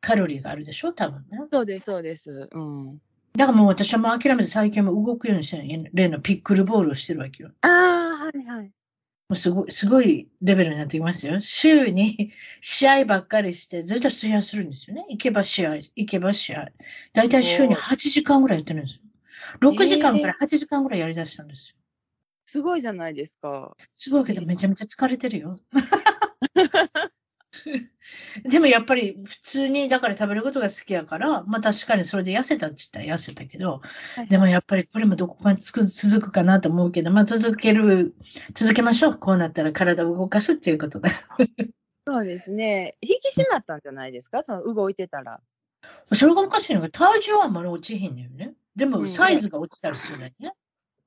[0.00, 1.38] カロリーがあるでしょ、多分ね。
[1.52, 2.48] そうです、そうです。
[2.52, 3.00] うん。
[3.36, 7.50] だからもう私はもう諦めて最近も動くようにして、例のピックルボールをしてるわけよ。
[7.62, 8.72] ああ、はいはい。
[9.30, 11.40] もうすごい、すごいレベルになってきますよ。
[11.40, 15.06] 週に 試合ばっかりして、ずっと試合するんですよね。
[15.08, 16.72] 行けば試合、行けば試合。
[17.12, 19.02] だいたい週に8時間ぐらいやってるんですよ。
[19.60, 21.76] 6時間から8時間ぐらいやりだしたんですよ。
[21.78, 23.76] えー、すごいじゃないですか。
[23.92, 25.60] すごいけど、めちゃめちゃ疲れてるよ。
[28.44, 33.80] でもやっぱり普通にだから食べることが好きやから、まあ確かにそれで痩せたって言ったら痩せたけど、
[34.14, 38.14] はい、でもやっぱりこれもどこかにつく続くかなと思うけど、まあ続ける、
[38.54, 39.18] 続けましょう。
[39.18, 41.10] こうなったら体を動かすっていうことだ。
[42.06, 42.96] そうですね。
[43.00, 44.42] 引き締まったんじゃないですか？
[44.42, 45.40] その動いてたら。
[46.12, 48.54] それがおかしいのが体重はあんまり落ちひんのよね。
[48.76, 50.52] でもサイズが落ちたりするんだよね。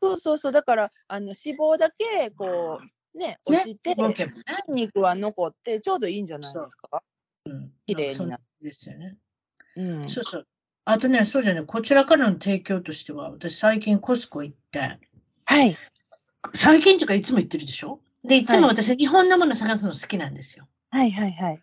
[0.02, 0.52] そうそうそう。
[0.52, 4.32] だからあの脂肪だけこう、ね、落ちて、ね、筋
[4.72, 7.04] 肉は残って、ちょうどいいんじゃないですか？
[7.46, 8.46] うん、綺麗になって。
[8.62, 9.18] ですよね。
[9.76, 10.48] うん、そうそう。
[10.86, 15.00] あとね、そうじゃない、こちらからの提供としては、私最近コスコ行って、
[15.46, 15.78] はい。
[16.54, 18.00] 最近というかいつも行ってるでしょ？
[18.24, 20.68] で、いつも私、はい、日本のもの探すの好きなんですよ。
[20.90, 21.62] はいはいはい。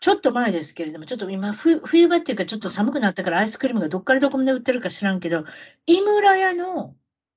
[0.00, 5.44] ちょっと前ですけれども、ちょっと今冬、冬場っていうかちょっと寒くなったからアイスクリームがどっからどこまで売ってるか知らんけど、
[5.86, 6.94] 井村屋の、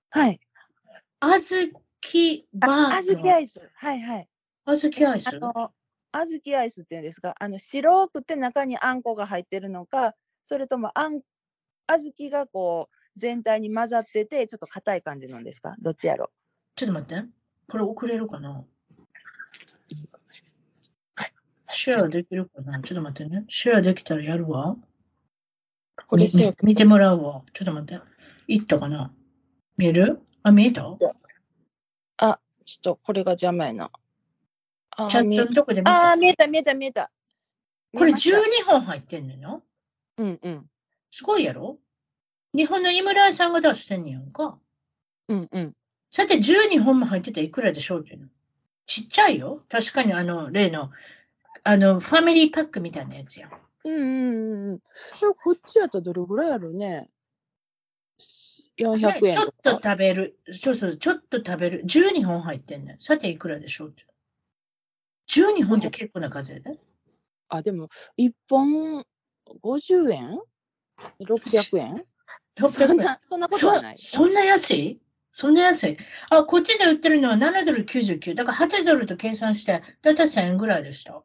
[0.10, 0.40] はい。
[1.20, 1.81] 小豆
[2.54, 3.62] バー小豆アイス。
[3.74, 4.28] はいはい。
[4.66, 5.28] 小豆アイス？
[5.30, 5.72] あの、
[6.12, 11.22] 小豆アイスっていうんですか、あの白くて中にあんこが入ってるのか、それともあん、
[11.88, 15.76] 小豆がこう全体に混ざってて、ちょっと硬い感じなんですか？
[15.80, 16.32] どっちやろ？
[16.76, 17.28] ちょっと待って。
[17.70, 18.66] これ送れるかな？
[21.70, 22.82] シェアできるかな？
[22.82, 23.46] ちょっと待ってね。
[23.48, 24.76] シェアできたらやるわ。
[26.08, 26.28] これ
[26.64, 27.44] 見てもらうわ。
[27.54, 28.04] ちょっと待って。
[28.48, 29.14] いったかな？
[29.78, 30.20] 見える？
[30.44, 30.84] あ、見えた？
[32.22, 33.92] あ、ちょっとこれが邪魔やな。
[34.92, 36.12] あチャットのとこで見た？
[36.12, 37.12] あ、見えた見えた見えた。
[37.94, 39.64] これ12本入ってんのよ。
[40.18, 40.70] うんうん。
[41.10, 41.78] すごいやろ？
[42.54, 44.58] 日本の井村屋さんが出してんねやんか。
[45.28, 45.76] うんうん。
[46.12, 48.28] さて12本も入ってていくらでしょうっていうの？
[48.86, 49.64] ちっちゃいよ。
[49.70, 50.92] 確かにあの、例の、
[51.64, 53.50] あの、ファミリーパックみたいなやつや。
[53.86, 54.80] うんうんうん。
[55.44, 57.10] こっちやったらどれぐらいやるね。
[58.82, 60.40] 400円ちょっと食べる。
[60.60, 61.84] そうそう、ちょっと食べる。
[61.86, 63.00] 12本入ってんねん。
[63.00, 64.06] さていくらでしょうって。
[65.30, 66.80] 12本って結構な数やで。
[67.50, 69.06] あ、でも、1本
[69.64, 70.40] 50円
[71.22, 72.06] ?600 円？
[72.56, 73.98] そんな、そんなことはない。
[73.98, 75.00] そんな安い？
[75.32, 75.98] そんな安い。
[76.30, 78.36] あ、こっちで売ってるのは7ドル99。
[78.36, 81.24] だから8ドルと計算して、だいたい1000円ぐらいでした。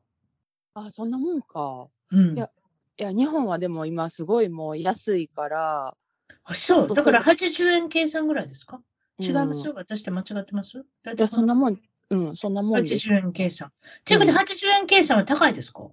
[0.75, 1.89] あ、そんなもんか。
[2.13, 2.37] うん。
[2.37, 2.51] いや、
[2.99, 5.97] いや、日本はでも今すごいもう安いから。
[6.45, 6.95] あ、そう。
[6.95, 8.81] だから80円計算ぐらいですか？
[9.21, 9.67] 違います？
[9.67, 9.73] よ。
[9.75, 10.79] 私って間違ってます？
[10.79, 10.83] い
[11.17, 13.09] や、そんなもん、うん、そんなもんです。
[13.09, 13.73] 80円計算。
[14.05, 15.91] ということで、80円計算は高いですか？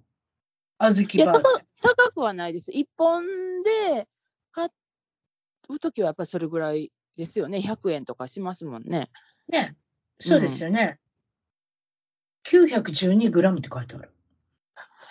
[0.80, 0.90] 小
[1.26, 1.44] 豆バー
[1.82, 2.72] 高くはないです。
[2.72, 3.24] 1本
[3.64, 4.08] で
[4.52, 4.68] 買
[5.70, 7.60] うときはやっぱりそれぐらいですよね。
[7.60, 9.10] 100円とかしますもんね。
[9.48, 9.76] ね。
[10.20, 11.00] そうですよね。
[12.52, 14.12] うん、912グラムって書いてある。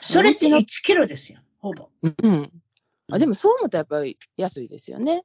[0.02, 1.88] それって1キロですよ、ほぼ。
[2.02, 2.61] うん。
[3.12, 5.24] あでもそう思ったらやっぱり安いですよね。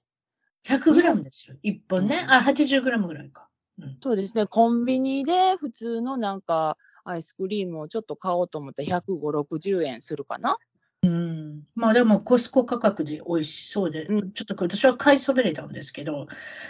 [0.65, 2.26] 100グラムですよ、1本ね。
[2.30, 3.47] あ、80グラムぐらいか。
[3.80, 4.45] うん、そうですね。
[4.45, 10.58] コンビニで普通のなんかアイスクリームをちょっと買おうと思ったら150、60円するかな。
[11.04, 16.28] うん、まあでもコスコ価格で美味しそうで、うん、ちょっと私は買いそびれたんですけど、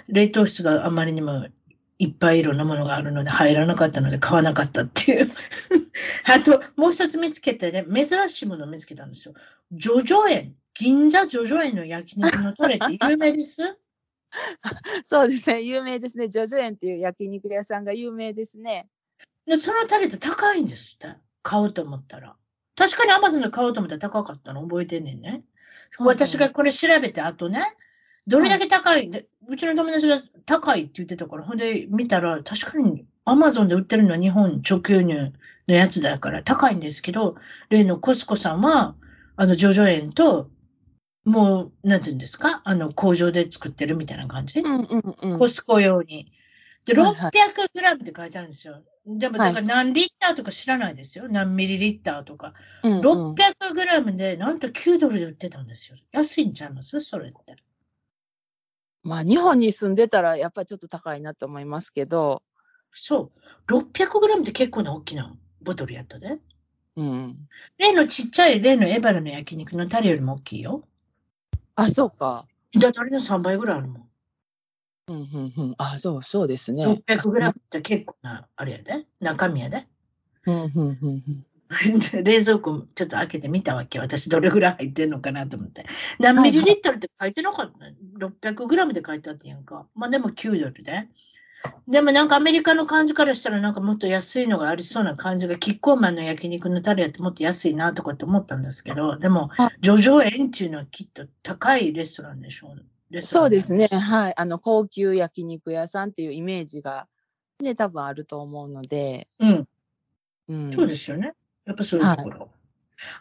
[0.07, 1.47] 冷凍室があまりにも
[1.99, 5.31] いっぱいいろんなものがあるので入らなかったので買わなかったっていう。
[6.25, 9.33] あと、もう一つ見つけてね、珍しいものを見つけたんですよ。
[9.71, 13.77] ジョジョ園、銀座ジョジョ園の焼肉のトレって 有名です？
[15.03, 16.27] そうですね、有名ですね。
[16.27, 18.87] ジョジョ園っていう焼肉屋さんが有名ですね。
[19.45, 21.15] でそのタレって高いんですって？
[21.41, 22.35] 買おうと思ったら。
[22.75, 24.61] 確かにアマゾンで買おうと思ったら高かったの？
[24.63, 25.43] 覚えてんねんね。
[25.99, 27.63] 私がこれ調べて、あとね、
[28.27, 29.09] どれだけ高い、
[29.47, 35.31] うちの友達が高いって言ってたから、ほんで見たら、確かにアマゾンで売ってるのは日本直輸入
[35.67, 37.35] のやつだから高いんですけど、
[37.69, 38.95] 例のコスコさんは、
[39.37, 40.49] あの、ジョジョ園と、
[41.27, 42.61] もう、なんていうんですか？
[42.63, 46.31] あの、工場で作ってるみたいな感じ、うんうんうん、コスコ用に。
[46.85, 47.31] で、600
[47.73, 48.81] グラムって書いてあるんですよ。
[49.05, 51.25] でも、だから何リッターとか知らないですよ。
[51.25, 52.53] はい、何ミリリッターとか。
[52.81, 55.97] うんうん、600グラムで、なんと9ドルで売ってたんですよ。
[56.13, 57.01] 安いんちゃいます？
[57.01, 57.57] それって。
[59.03, 62.41] まあ、日本に住んでたら、やっぱりちょっと高いなと思いますけど。
[62.91, 63.33] そ
[63.67, 63.73] う。
[63.73, 66.39] 600グラムって結構な大きなボトルやったで。
[66.95, 67.37] うん。
[67.77, 70.87] 例のちっちゃい例のエバラの焼肉のタレよりも大きいよ。
[71.77, 72.45] あ、そうか。
[72.75, 74.09] だってあれの3倍ぐらいあるもん。
[75.09, 75.75] うんうんうん。
[75.77, 76.85] あ、そう、そうですね。
[76.85, 79.05] 600グラムって結構な、あれやで。
[79.21, 79.87] 中身やで。
[80.47, 81.45] うんうんうんうん。
[82.23, 83.99] 冷蔵庫ちょっと開けてみたわけ。
[83.99, 85.85] 私どれぐらい入ってんのかなと思って。
[86.19, 89.85] 何ミリリットルって書いてなかった、はいはい、?600 グラムで書いてあったやんか。
[89.93, 91.07] まあでも9ドルで。
[91.87, 99.49] でもなんかアメリカの感じからしたらなんかもっと安いのがありそうな感じが、キッコーマンの焼肉のタレやってもっと安いなとかって思ったんですけど、でも、
[99.81, 102.75] ジョジョ園っていうのはきっと高いレストランでしょ
[103.13, 103.21] う？
[103.21, 103.87] そうですね。
[103.87, 104.33] はい。
[104.35, 107.07] あの、高級焼肉屋さんっていうイメージが、
[107.61, 109.29] ね、多分あると思うので。
[109.39, 109.67] うん。
[110.49, 111.33] うん、そうですよね。
[111.65, 112.39] やっぱそういうところ。
[112.39, 112.49] はい、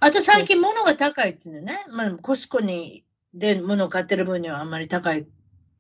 [0.00, 1.85] あと最近物が高いっていうのね。
[1.88, 5.26] まあ、コスコにで物を買ってる分にはあんまり高い、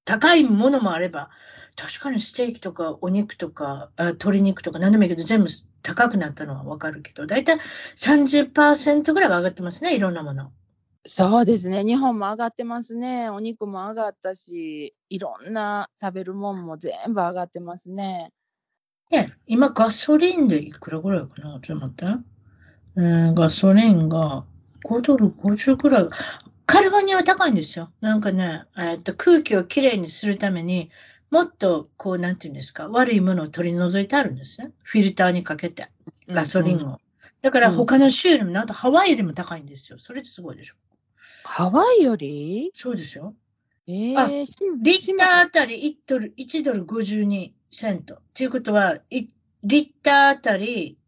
[0.04, 1.30] 高いものもあれば、
[1.76, 5.50] 確かにステーキとかお肉とか、あ鶏肉とか何でもいいけど全部
[5.82, 7.58] 高くなったのはわかるけど、だいたい
[7.96, 10.50] 30%ぐらいは上がってますね、いろんなもの。
[11.06, 11.84] そうですね。
[11.84, 13.30] 日本も上がってますね。
[13.30, 18.32] お肉も上がったし、いろんな食べるもんも全部上がってますね。
[19.10, 21.60] ね、今ガソリンでいくらぐらいかな？
[21.62, 22.04] ちょっと待って。
[22.96, 24.44] えー、ガソリンが
[24.84, 26.08] 5ドル50ぐらい。
[26.66, 27.92] カリフォルニアは高いんですよ。
[28.00, 30.90] なんかね、えー、っと空気をきれいにするために
[31.30, 34.72] もっとこう、なんていうんですか、悪いものを取り除いてあるんですね。
[34.82, 35.88] フィルターにかけて、
[36.28, 36.78] ガソリンを。
[36.78, 36.98] うんうん、
[37.42, 39.98] だから他の州よりも、なんとハワイよりも高いんですよ。
[39.98, 40.76] それってすごいでしょ。
[41.44, 42.70] ハワイより？
[42.74, 43.34] そうですよ。
[43.88, 44.46] えー、
[44.80, 48.20] リッターあたり1ドル、1ドル52セント。
[48.34, 49.30] ということは、リ
[49.64, 50.98] ッターあたり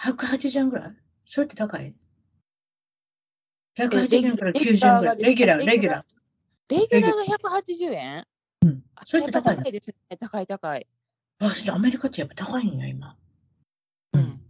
[0.00, 0.96] 180円ぐらい？
[1.26, 1.94] それって高い
[3.78, 5.18] ?180 円から90円ぐらい。
[5.22, 6.74] レギュラー、レギュラー。
[6.74, 8.26] レギュラーが180円うん。
[9.04, 10.16] それって高い高いですね。
[10.16, 10.86] 高い高い。
[11.40, 13.16] あ、アメリカってやっぱ高いんや、今。
[14.14, 14.40] うん。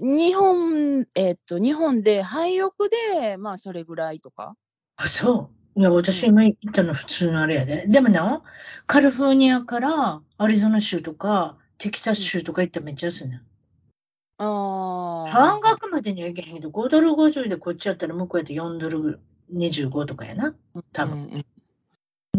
[0.00, 2.72] 日本、えっと、日本で廃屋
[3.12, 4.56] で、まあ、それぐらいとか？
[4.96, 5.80] あ、そう。
[5.80, 7.84] いや、私今言ったの普通のあれやで。
[7.86, 8.42] でもな、
[8.86, 13.42] カリフォルニアからアリゾナ州とか、テキサス州とか行ったらめっちゃ安いね。
[14.38, 15.30] ああ。
[15.30, 19.20] 半額までにはいけへんけど、5ドル50でこっちやったら向こうやって4ドル
[19.52, 20.54] 25とかやな。
[20.92, 21.18] 多分。
[21.18, 21.46] うん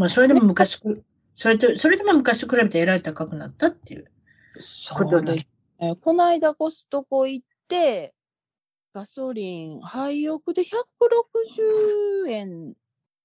[0.03, 0.81] まあ、それでも昔、
[1.33, 4.05] それと、それでも昔と比べてえらい高くなったっていう
[4.59, 5.47] そうです
[5.79, 5.95] ね。
[6.01, 8.13] この間コストコ行って、
[8.93, 12.73] ガソリン、廃屋で160円、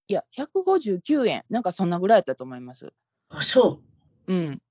[0.06, 2.92] いや、159円、なんかそんなぐらいだったと思います。
[3.30, 3.82] あ、そ
[4.28, 4.32] う。
[4.32, 4.62] うん。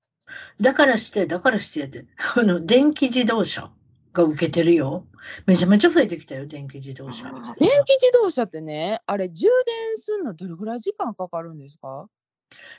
[0.62, 2.06] だからして、だからしてやって、
[2.36, 3.70] あの、電気自動車
[4.18, 5.06] が受けてるよ。
[5.46, 7.24] めちゃめちゃ増えてきたよ、電気自動車。
[7.58, 12.08] 電気自動車ってね、あれ、充電するのどれぐらい時間かかるんですか？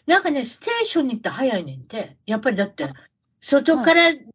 [0.06, 2.18] なんかね、ステーションに行って早いねんて。
[2.26, 2.90] やっぱりだって、
[3.40, 4.26] 外から、はい、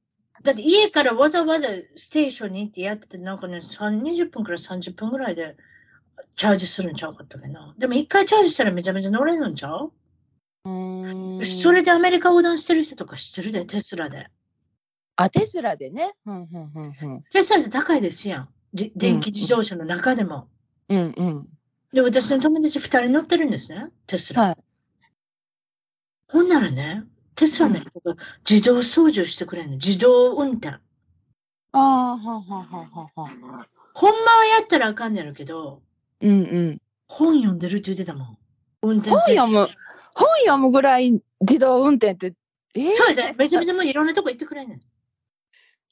[0.43, 5.57] だって家からわざわざステーションに行ってやってて、なんかね、20分から30分ぐらいで
[6.37, 7.75] チャージするんちゃうかったかな。
[7.77, 9.93] でも一回チャージしたらめちゃめちゃ乗れるんちゃう？
[10.67, 10.71] う
[11.41, 14.29] んそれでアメリカ横断してる人とか知ってるで、テスラで。
[15.17, 16.15] あ、テスラでね。
[16.27, 18.49] うんうんうんうん、テスラって高いですやん。
[18.73, 20.49] 電気自動車の中でも。
[20.89, 21.49] うんうん。
[21.93, 24.43] で、私の友達2人乗ってるんですね、テスラ。
[24.43, 24.57] はい、
[26.29, 27.05] ほんならね、
[27.37, 28.17] テスラの人が
[28.49, 30.69] 自動操縦してくれるの、自動運転。
[30.69, 30.79] あ
[31.73, 33.67] あ、ははははは。
[33.95, 35.83] ほんまはやったらあかんねやろけど、
[36.21, 36.83] うんうん。
[37.07, 38.39] 本読んでるって言ってたもん。
[38.83, 39.69] 運転本読む、
[40.15, 42.35] 本読むぐらい自動運転って、
[42.75, 44.81] えー、そうだ めちゃめちゃもういろんなとこ行ってくれんねん。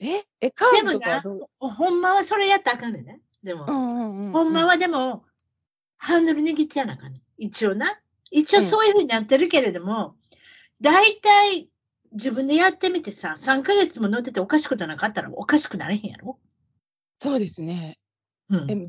[0.05, 1.69] ええ、カーブとかどう？
[1.69, 3.21] ほんまはそれやったらあかんねんね。
[3.45, 5.25] でも、うんうんうん、ほんまはでも、
[5.97, 7.23] ハンドル握ってやなあかんねん。
[7.39, 8.01] 一応な。
[8.33, 10.17] 一応そういうふうになってるけれども、
[10.81, 11.69] 大体
[12.13, 16.39] 自分でやってみてさ、3ヶ月も乗ってておかしいことなかったらおかしくなれへんやろ？
[17.21, 17.99] そうですね。
[18.51, 18.85] うん、えず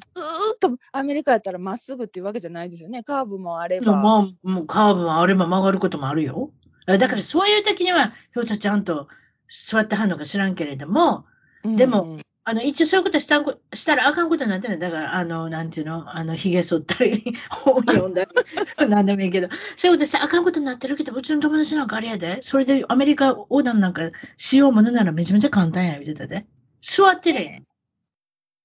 [0.56, 3.04] っとアメリカやったらまっすぐっていうわけじゃないですよね。
[3.04, 3.96] カーブもあれば。
[3.96, 6.52] まあ、もうカーブもあれば曲がることもあるよ。
[6.86, 9.08] だからそういう時には、ひょっとちゃんと
[9.54, 11.26] 座ってはんのか知らんけれども、
[11.64, 13.40] でも、あの、一応そういうことした
[13.74, 14.80] したらあかんことになってない。
[14.80, 18.30] だから、あの、なんていうの、あの、髭剃ったり、 本読んだり、
[18.90, 19.48] なんでもいいけど、
[19.78, 26.46] そういうことしてあかんことになってるけど、うちの友達なんかあれやで、それでアメリカ横断なんかしようものならめちゃめちゃ簡単や、言ってたで。
[26.82, 27.64] 座ってる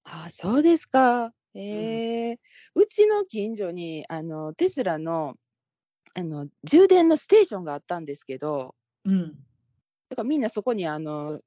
[0.05, 1.33] ああ、そうですか。
[1.55, 2.39] ええ、
[2.75, 5.37] うちの近所に、あの、テスラの、
[6.15, 8.75] あの、充電のステーションがあったんですけど
[9.05, 9.35] うん。
[10.09, 11.41] だからみんなそこに、あの、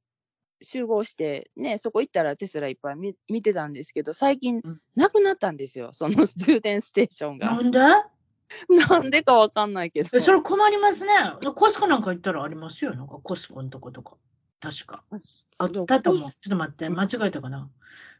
[0.62, 4.82] 集合して、ね、そこ行ったらテスラいっぱい見見てたんですけど、最近うん。
[4.96, 7.52] なくなったんですよ、その 充電ステーションが。
[7.52, 7.80] なんで？
[8.70, 11.14] なんでかわかんないけえ、それ困りますね。
[11.56, 14.18] コスコなんか行ったらありますよ、なんかコスコのとことか。
[14.60, 15.04] 確か。
[15.58, 16.32] あったと思う。
[16.42, 17.70] ちょっと待って、間違えたかな。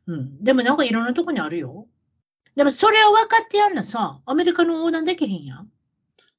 [0.08, 0.44] うん。
[0.44, 1.88] でもなんかいろんなとこにあるよ。
[2.56, 5.72] でもそれを分かってやんなさ、アメリカの横断できへんやん。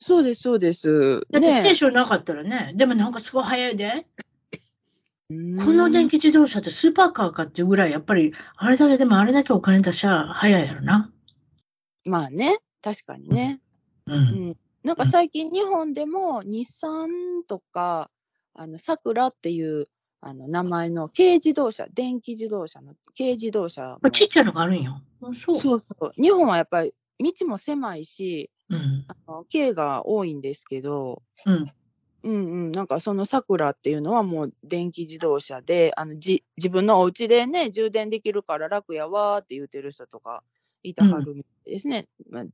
[0.02, 1.26] そうです、そうです。
[1.30, 4.06] だってステーションなかったらね、でもなんかすごい早いで。
[5.28, 5.34] こ
[5.72, 11.10] の電気自動車ってスーパーカーかっていうぐらい、やっぱり、あれだけでもあれだけお金出しゃ早いやろな。
[12.04, 13.60] まあね、確かにね。
[14.06, 14.14] うん。
[14.14, 14.18] う
[14.50, 17.08] ん、なんか最近日本でも日産
[17.46, 18.10] とか、
[18.54, 19.86] あの、さくらっていう
[20.24, 23.98] あの名前の軽自動車、電気自動車の軽自動車。
[24.12, 25.00] ちっちゃいのがあるんよ。
[25.20, 31.72] そうそうそう日本はやっぱり道も狭いし、うん、あの軽が多いんですけど、うん、
[32.22, 40.42] うんうんなんかそのさくらっていうのはもう電気自動車であのじ自分のお家でね充電できるから楽やわって言ってる人とか
[40.82, 42.06] いたはるみたいですね。
[42.26, 42.44] うん、まあ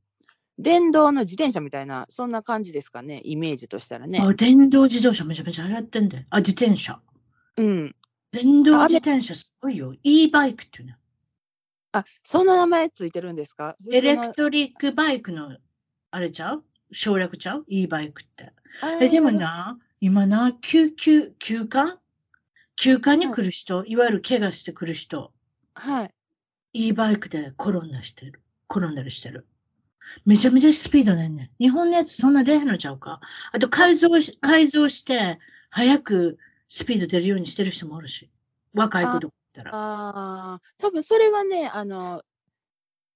[0.61, 4.19] 電動の自転車みたいな、そんな感じですかね、イメージとしたらね。
[4.19, 6.25] あ、電動自動車めちゃめちゃ流行ってんだよ。
[6.31, 6.99] あ、自転車。
[7.55, 7.95] うん。
[8.33, 9.95] 電動自転車すごいよ。
[10.03, 10.95] e バイクっていうの。
[11.93, 13.77] あ、そんな名前ついてるんですか？
[13.89, 15.55] エレクトリックバイクの、
[16.11, 16.63] あれちゃう？
[16.91, 18.51] 省略ちゃう ?e バイクって。
[18.99, 21.99] え、でもな、今な、救急、休館？
[22.75, 25.31] 休館に来る人、はい、いわゆる怪我してくる人。
[25.75, 26.13] はい。
[26.73, 28.41] e バイクで転んだしてる。
[28.73, 29.45] 転んだりしてる。
[30.25, 31.49] めちゃめちゃスピードねんねん。
[31.59, 33.19] 日本のやつそんな出へんのちゃうか？
[33.51, 35.37] あと改造し、改造して、
[35.69, 36.37] 早く
[36.67, 38.29] スピード出るようにしてる人もおるし、
[38.73, 39.71] 若い子とかったら。
[39.75, 42.23] ああ、多分それはね、あの、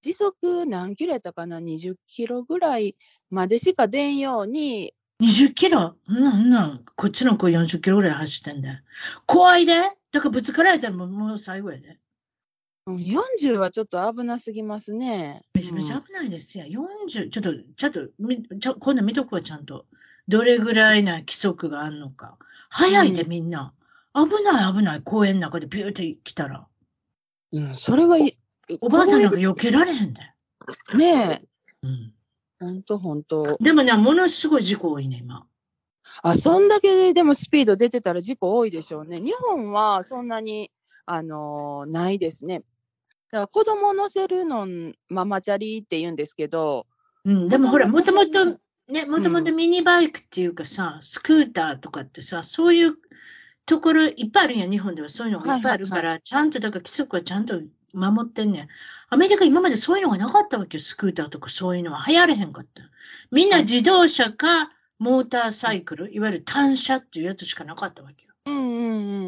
[0.04, 2.98] 時速何キロやったかな、20キロぐらい
[3.32, 4.94] までしか出んように。
[5.22, 5.96] 20キロ？
[6.08, 8.80] うん、うん、こっちの子40キロぐらい走ってんだよ。
[9.26, 9.74] 怖いで？
[10.12, 11.98] だからぶつかられたらもうもう最後やで。
[12.86, 15.44] うん、40はちょっと危なすぎますね。
[15.54, 16.66] めちゃめちゃ危ないですよ。
[16.66, 18.10] うん、40、ちょっと、ちょっと、
[18.82, 19.86] 今度見とくわ、ちゃんと。
[20.28, 22.38] どれぐらいな規則があるのか。
[22.70, 23.74] 早いで、みんな。
[24.14, 26.68] 危ない危ない、公園の中でビューって来たら。
[27.54, 28.18] うん、それは
[28.82, 30.34] おばあさんなんか避けられへんだよ。
[30.98, 31.42] ね
[31.84, 31.88] え。
[31.88, 32.14] うん。
[32.60, 33.58] ほんとほんと。
[33.60, 35.46] でもね、ものすごい事故多いね、今。
[36.22, 39.20] あ、そんだけででもスピード出てたら事故多いでしょうね。
[39.20, 40.72] 日本はそんなに、
[41.06, 42.64] あのー、ないですね。
[43.32, 44.68] だから子供乗せるの
[45.10, 46.86] ママチャリって言うんですけど。
[47.26, 52.96] うん、でもほら、もともとね、もともとミニバイクっていうかさ、うん、スクーターとかってさ、そういう
[53.66, 57.62] ところいっぱいあるんや、日本ではそういうのがいっぱいあるから、はいはいはい、ちゃんと、だから規則はちゃんと
[57.94, 58.68] 守ってんねん。
[59.10, 62.84] アメリカ今までそういうのがなかったわけよ、スクーターとかそういうのは流行れへんかった。
[63.32, 68.34] みんな自動車かモーターサイクル、いわゆる単車っていうやつしかなかったわけよ。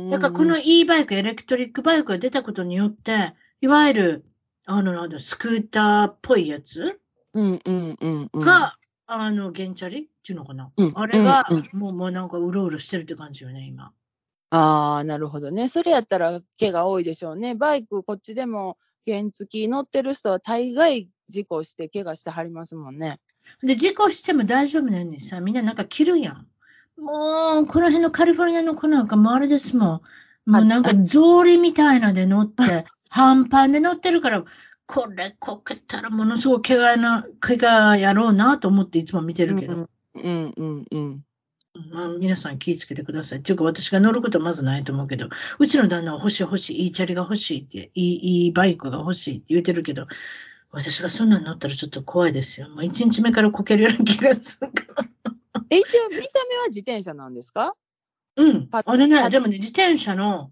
[0.09, 4.25] だからこの e バイク、エレクトリックバイクが出たことによって、いわゆる、
[4.65, 6.99] あの、なんだ、スクーターっぽいやつ
[7.33, 10.71] が、あの、ゲンチャリっていうのかな。
[10.75, 13.91] うん、あれが、もう、もうなんかうろうろしてるって感じよね、今。
[14.55, 15.67] ああ、なるほどね。
[15.67, 17.55] それやったら毛が多いでしょうね。
[17.55, 23.19] バイク、こっちでも原付き乗ってる人は大概事故して怪我してはりますもんね。
[23.61, 26.47] で、事故しても大丈夫なのにさ、みんななんか切るやん。
[26.97, 30.01] もう、この辺のカリフォルニアの子なんかもあれですも
[30.45, 30.49] ん。
[30.51, 34.43] もうなんか草履みたいなで乗って、 半パンで乗ってるから、
[34.87, 39.89] これこけたらものすごい怪我な、怪我やろうなと思っていつも見てるけど。
[40.15, 41.24] うんうんうん。
[41.91, 43.39] まあ、皆さん気をつけてください。
[43.39, 45.27] っていうか私が乗ることはまずないと思うけど、
[45.59, 50.07] うちの旦那は欲しい欲しい、いいチャリが欲しいって、いいいいバイクが欲しいって言ってるけど、
[50.71, 52.69] 私がそんなに乗ったらちょっと怖いですよ。
[52.69, 55.07] もう一日目からこけるような気がするから。
[55.69, 57.75] え、一応見た目は自転車なんですか？
[58.37, 58.67] うん。
[58.71, 60.51] あのね、でもね、自転車の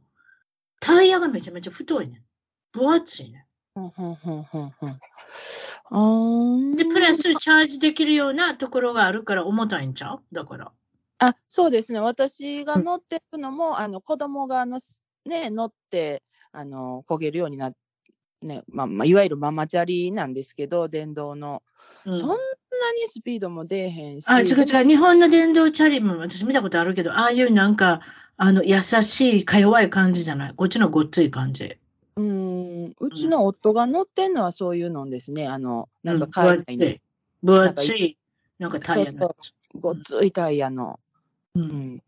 [0.79, 2.23] タイヤがめちゃめちゃ太いね。
[2.71, 3.45] 分厚いね。
[6.75, 10.21] で、プラスチャージできるようなところがあるから重たいんちゃう？
[10.31, 10.71] だから。
[11.19, 11.99] あ、そうですね。
[11.99, 14.79] 私が乗ってるのも、あの子供がの
[15.25, 17.77] ね、乗ってあの焦げるようになって、
[18.41, 21.63] ねまあまあ、いわゆるママチャリなんですけど、電動の。
[22.05, 22.39] うん、そんなに
[23.07, 24.27] スピードも出えへんし。
[24.27, 24.85] あ、違う違う。
[24.85, 28.01] 日本の電動チャリも私見たことあるけど、ああいうなんか、
[28.35, 30.53] あの優しい、か弱い感じじゃない？
[30.55, 31.77] こっちのごっつい感じ。
[32.17, 35.47] うん、うちの夫が乗ってんのはそういうのですね。
[35.47, 36.99] あの、なんか海外に。
[37.43, 38.17] 分厚い、
[38.59, 39.33] なんかタイヤの。
[39.79, 40.99] ごっついタイヤの。
[41.55, 42.03] うん。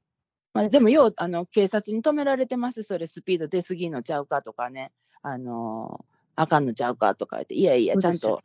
[0.54, 2.84] まあ、でも、よう、あの、警察に止められてます。
[2.84, 4.92] それ、スピード出過ぎのちゃうかとかね。
[5.22, 8.42] あの、あかんのちゃうかとか言って、いやいや、ちゃんと、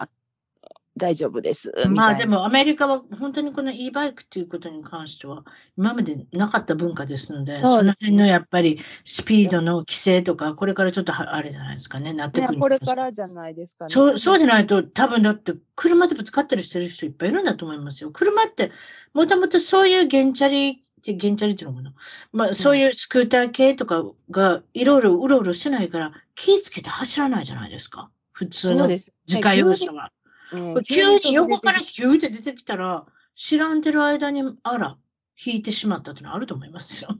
[0.96, 1.72] 大丈夫です。
[1.88, 5.44] まあでもアメリカは本当にこの e バイクっていうことに関しては
[5.76, 12.60] 今までなかった文化ですので、その辺のやっぱりスピードの規制とか、これからちょっとあれじゃないですかね、なってくる。
[12.60, 13.90] これからじゃないですかね。
[13.90, 18.10] そうそうでないと、多分だって車でぶつかったりしてる人いっぱいいるんだと思いますよ。
[18.10, 18.72] 車って
[19.14, 21.94] もともとそういう原チャリって原チャリっていうのかな。
[22.32, 28.10] まあそういうスクーター系とかがいろいろうろうろしてないから気ぃつけて走らないじゃないですか。
[28.32, 30.12] 普通の自家用車は。
[30.52, 34.96] うん、急に横からヒューって出てきたら、知らんてる間に、あら、
[35.42, 37.10] 引いてしまったってのあると思いますよ。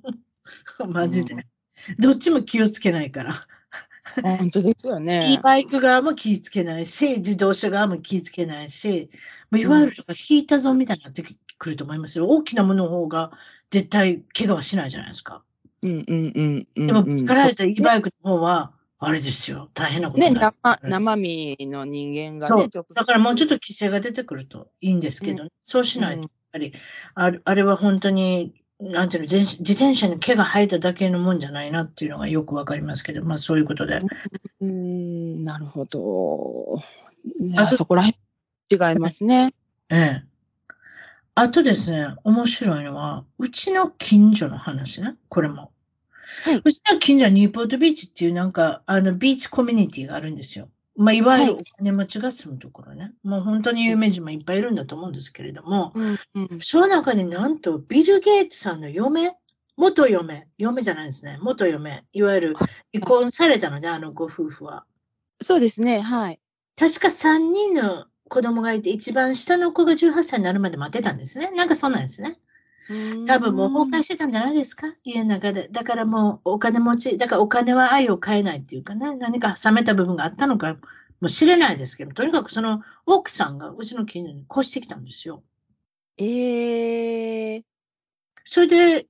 [0.88, 1.44] マジで、うん。
[1.98, 3.46] どっちも気をつけないから。
[4.22, 5.30] 本当ですよね。
[5.32, 9.10] いバイク側も気をつけないし、自動車側も気をつけないし、
[9.56, 9.94] いわゆる
[10.28, 11.22] 引いたぞみたいになって
[11.58, 12.26] くると思いますよ。
[12.26, 13.30] 大きなものの方が
[13.70, 15.42] 絶対怪我はしないじゃないですか。
[15.82, 19.70] うんうんうん、うん、でも、疲られた e バイクの方は、あれですよ。
[19.72, 26.74] 大変なことね、生生身の人間がね、だからもうちょっと規制が出てくるといいんですけど、ねうん、そうしないと、やっぱり、
[27.14, 34.02] あれあれは本当に、なんていうの、自転車に毛が生えただけのもんじゃないなっていうのがよくわかりますけど、まあそういうことで。
[34.60, 36.82] うん、なるほど。
[37.56, 38.18] あそこら辺
[38.70, 39.54] 違いますね。
[39.88, 40.29] ええ。
[41.34, 45.72] あとですね、面白いのは、うちの近所の話ね、これも。
[46.44, 50.68] はい、うちの近所はニューポートビーチっていうなんか、あの、ビーチコミュニティがあるんですよ。
[50.96, 53.04] まあ、いわゆるお金持ちが住むところね。
[53.04, 59.32] はい、もう本当に有名人もいっぱいいるんだと思うんですけれども、うんうん、その中になんとビル・ゲイツさんの嫁、
[59.76, 62.54] 元嫁、嫁じゃないですね、元嫁、いわゆる
[62.92, 64.84] 離婚されたので、あのご夫婦は。
[65.40, 66.40] そうですね、はい。
[66.76, 71.50] 確か3人の子供がいて、一番下の子が18歳になるまで待ってたんですね。
[71.50, 72.38] なんかそうなんですね。
[73.26, 74.86] 多分もう崩壊してたんじゃないですか？
[75.04, 75.68] 家の中で。
[75.70, 80.76] だからもうお金持ち、だからお金は愛を変えないっていうかね、何か冷めた部分があったのか
[81.20, 85.42] もしれないですけど、とにかくその奥さんがうちの近所に越してきたんですよ。
[86.18, 87.62] ええー、
[88.44, 89.06] それで、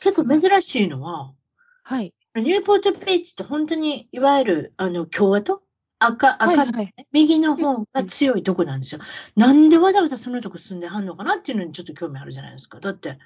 [0.00, 1.34] 結構珍しいのは、
[1.82, 2.14] はい。
[2.36, 5.62] ニューポートビーチって本当にいわゆるあの共和党
[5.98, 9.00] 赤、赤、はいはい、右の方が強いとこなんですよ。
[9.36, 12.80] なんでわざわざそのとこ住んではんのかなっていうのにちょっと興味あるじゃないですか。
[12.80, 13.18] だって、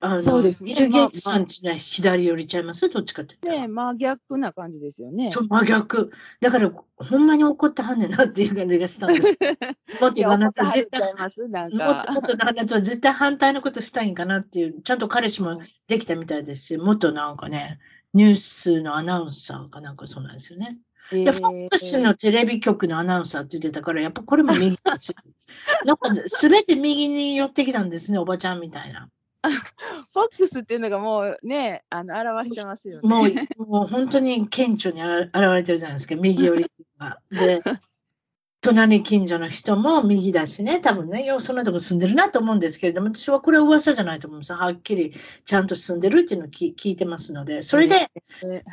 [0.00, 0.74] あの、そうですね。
[0.74, 5.30] ゲイツさんちね、左寄りちゃいますどっちかってね真逆な感じですよね。
[5.30, 6.10] そう、真逆。
[6.40, 9.28] だから、ほんまに怒ってはんねんなっていう感じがしたんです。
[10.00, 17.78] もっと旦那と絶対、もっともっと旦那と絶対反対のことしたいんかなっていう、ちゃんと彼氏もできたみたいですし、もっとなんかね、
[18.12, 20.78] ニュースのアナウンサーかなんかそうなんですよね。
[21.12, 25.14] えー、フォックスのテレビ局のアナウンサーって言ってたから、やっぱこれも右だし、
[25.84, 29.08] なんか全て右に寄ってきたんですね、おばちゃんみたいな。
[30.12, 33.08] フォックスっていうのがもうね、あの表してますよね。
[33.08, 36.66] もうもう本当に顕著に現れてるじゃないですか、右寄り
[36.98, 37.18] が。
[37.30, 37.62] で、
[38.74, 44.52] 隣近所の人も右だしね、多分ね、よそんなとこ住んでるなと思うんですけれども、私はこれは噂じゃないと思うんです。
[44.52, 45.14] はっきり
[45.44, 48.10] ちゃんと住んでるっていうのを聞いてますので、それで、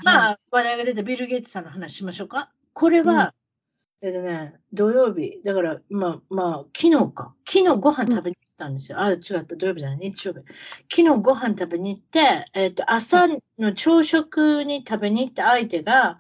[0.04, 2.52] まあ、話題が出たビル・ゲイツさんの話しましょうか。
[2.74, 3.34] これは、
[4.02, 7.34] えっとね、土曜日、だから、まあ、まあ、昨日か。
[7.48, 9.00] 昨日ご飯食べに行ったんですよ。
[9.00, 10.40] あ、違った、土曜日じゃない、日曜日。
[10.94, 16.20] 昨日ご飯食べに行って、えっと、朝の朝食に食べに行った相手が、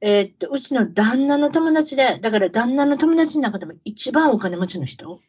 [0.00, 5.20] えっと、うちの旦那の友達で、だから旦那の友達の中でも一番お金持ちの人？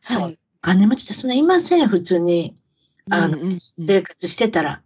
[0.00, 0.22] そう。
[0.22, 2.56] はい、お金持ちってそんないません、普通に。
[3.10, 4.82] あの、うんうんうん、生活してたら。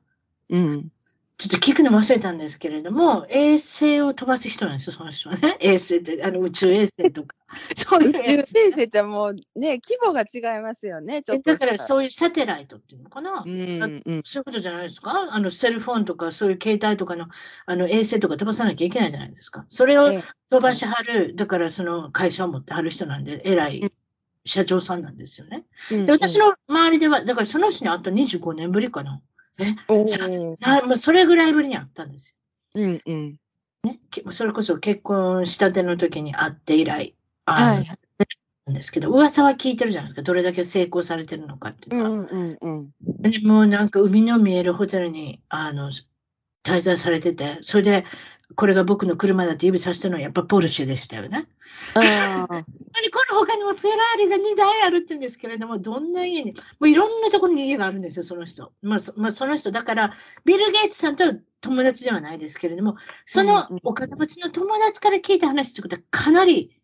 [0.51, 0.89] うん。
[1.37, 5.57] ちょっと聞くの忘れたんですけれども、衛星を飛ばす人なんですよ、その人はね。
[5.61, 7.35] 衛星って、あの宇宙衛星とか。
[7.77, 13.43] そういう 宇宙衛星ってもうね、規模が違いますよね、だからそういうサテライトっていうのかな。
[13.45, 15.29] うん、うん、そういうことじゃないですか？
[15.31, 17.27] あのセルフォンとか、そういう携帯とかの
[17.67, 19.67] あの衛星とか飛ばさなきゃいけないじゃないですか。
[19.69, 23.93] それを飛ばしはる、だからその会社を持ってはる人なんで、偉い。
[24.47, 25.65] 社長さんなんですよね。
[25.89, 29.23] で私の周りでは、だからその人に会った25年ぶりかな。
[29.59, 29.75] え
[30.63, 32.37] あもうそれぐらいぶりに会ったんです
[32.75, 32.83] よ。
[32.83, 33.37] うんうん。
[33.85, 34.01] ね、
[34.31, 37.87] それこそ結婚したての時に会って以来、あはい、
[38.67, 42.11] なんですけど、噂は聞いてるじゃないですか、どれだけ成功されてるのかっていうのは。
[42.11, 42.91] うんうんうん、
[43.21, 45.91] でもうなんか海の見えるホテルにあの
[46.65, 48.05] 滞在されてて、それで
[48.55, 51.49] これが僕の車だって指さしたのはやっぱポルシェでしたよね。
[51.95, 58.73] あ この他にもフェラーリが2台あるって言うんですけれども、どんな家に、もういろんなところに家があるんですよ、その人。
[58.83, 61.25] まあ、そまあ、その人、だから、ビル・ゲイツさんと
[61.61, 66.81] 友達ではないですけれども、そのお金持ちの友達から聞いた話ってことはかなり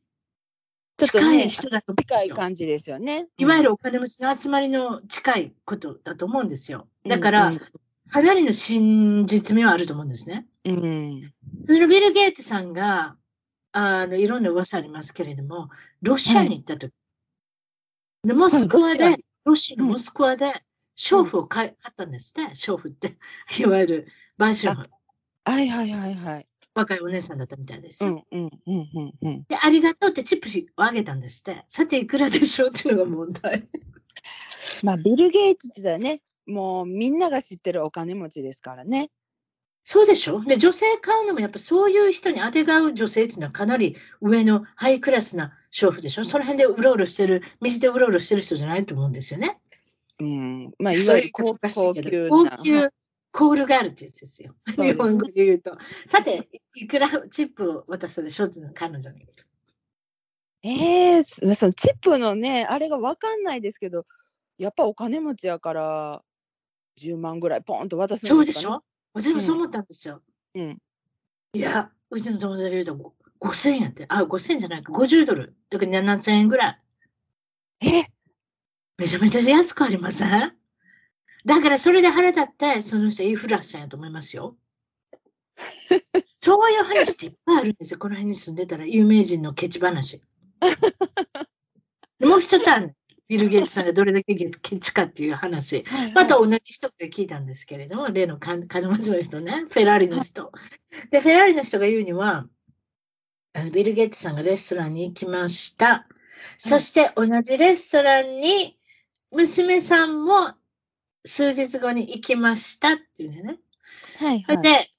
[0.98, 2.18] 近い人だと思うんですよ。
[2.18, 3.28] 近い感じですよね。
[3.38, 6.88] いわゆるお金持ちの集まりの近いことだと思うんですよ。
[7.06, 7.52] だから、
[8.10, 10.46] かなりの真実味はあると思うんですね。
[10.64, 11.32] うん。
[11.66, 13.16] そのビル・ゲイツさんが、
[13.72, 15.70] あの、いろんな噂ありますけれども、
[16.02, 16.92] ロシアに行った時、
[18.24, 20.52] はい、モスクワで、ロシアのモスクワで、
[20.96, 22.52] 娼婦を買い、買ったんですね。
[22.54, 23.16] 娼婦って、
[23.58, 24.90] いわゆる売春婦。
[25.44, 26.46] はいはいはいはい。
[26.74, 28.24] 若いお姉さんだったみたいですよ。
[28.30, 30.48] うんうんうんうん、で、ありがとうってチップ
[30.80, 31.64] をあげたんですって。
[31.68, 33.68] さて、いくらでしょうっていうのが問題。
[34.84, 36.22] まあ、ビル・ゲイツだね。
[36.46, 39.10] もうみんなが知ってるお金持ちですからね。
[39.92, 40.40] そうでしょ？
[40.44, 46.24] で、女性買うのもやっぱそういう人にあてがう女性っていうのはかなり上のハイクラスな娼婦でしょ？
[46.24, 49.58] その辺でうろうろしてる、水でうろうろしてる人じゃないと思うんですよね。
[50.20, 50.72] うん。
[50.78, 52.88] まあ、いわゆる高級高級
[53.32, 54.54] コールガールってやつですよ。
[54.68, 55.76] 日本語で言うと。
[56.06, 58.48] さて、いくらチップを渡したでしょ？
[58.72, 59.26] 彼女に。
[60.62, 64.06] ええー、そのチップのね、あれが分かんないですけど、
[64.56, 66.22] やっぱお金持ちやから、
[66.96, 68.84] 10万ぐらいポンと渡すそうでしょ？
[69.12, 70.22] 私もそう思ったんですよ。
[70.54, 70.78] うん。
[71.52, 75.56] いや、うちの友達が言うと5000円って、あ、5000円じゃないか、50ドル。
[75.70, 76.82] だから7000円ぐらい。
[77.82, 78.06] え？
[78.98, 80.56] めちゃめちゃ安くありません？
[81.46, 84.56] だからそれで腹立って、その人インフラスやと思いますよ。
[86.34, 87.98] そういう話っていっぱいあるんですよ。
[87.98, 90.22] この辺に住んでたら有名人のケチ話。
[92.20, 92.94] もう一つある。
[93.30, 95.84] ビル・ゲイツさんがどれだけケチかっていう話、
[96.16, 100.50] また同じ人から聞いたんですけれども、例の金持の人ね、フェラーリの人。
[101.12, 102.48] で、フェラーリの人が言うには、
[103.52, 106.08] あのビル・ゲイツさんがレストランに行きました。
[106.58, 108.76] そして同じレストランに
[109.30, 110.54] 娘さんも
[111.24, 113.60] 数日後に行きましたっていうね。
[114.18, 114.90] はいはい、で、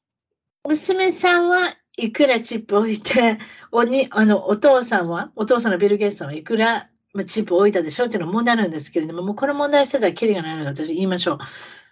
[0.66, 3.40] 娘さんはいくらチップ置いて、
[3.74, 11.38] おにあのお父さんは、お父さんのビル・ゲイツさんはいくらまあ、チップ置いたでしょっていうのは問題なんですけれども、もうこの問題してたらきりがないので私言いましょう。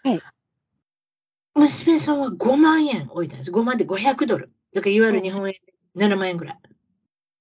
[0.08, 0.22] はい。
[1.56, 3.52] 娘さんは5万円置いたんです。
[3.52, 4.50] 5万で500ドル。
[4.74, 5.56] だからいわゆる日本円
[5.96, 6.60] で7万円ぐらい。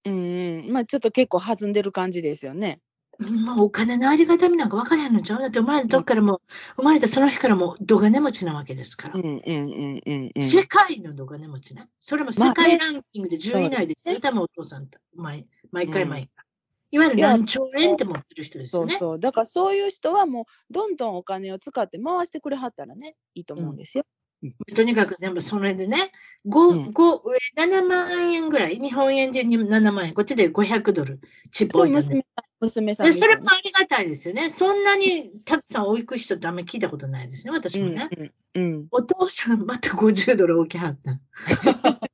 [0.07, 2.81] うん、まあちょっと結構弾んでる感じですよね。
[3.19, 5.41] まあお金のありがたみなんか分からへんのちゃう？
[5.41, 6.41] だって生まれた時からも、
[6.77, 9.15] 生まれたその日からもどがね持ちなわけですから。
[9.15, 11.89] うんうんうんうんうん、世界のどがね持ちね。
[11.99, 16.45] それも世界ランキングで10位以内ですよ、まあね、多分お父さんと毎毎回毎回。
[16.91, 18.93] いわゆる何兆円って持ってる人ですよね。
[18.93, 24.05] そうそうだからそういう人はもうどんどんお金を使って回してくれはったらねいいと思うんですよ。
[24.43, 26.13] うん、とにかく全部それでね、
[26.47, 27.21] 5、5、
[27.59, 31.21] 7万円ぐらい、日本円で7万円、こっちで500ドル、
[31.51, 32.25] チップ置いたんで。
[32.61, 34.49] 娘さん、ね、それもありがたいですよね。
[34.51, 38.09] そんなにたくさん置く人ってあんまり聞いたことないですね、私もね。
[38.17, 41.19] うんうんうん、お父さん、また50ドル置きはった。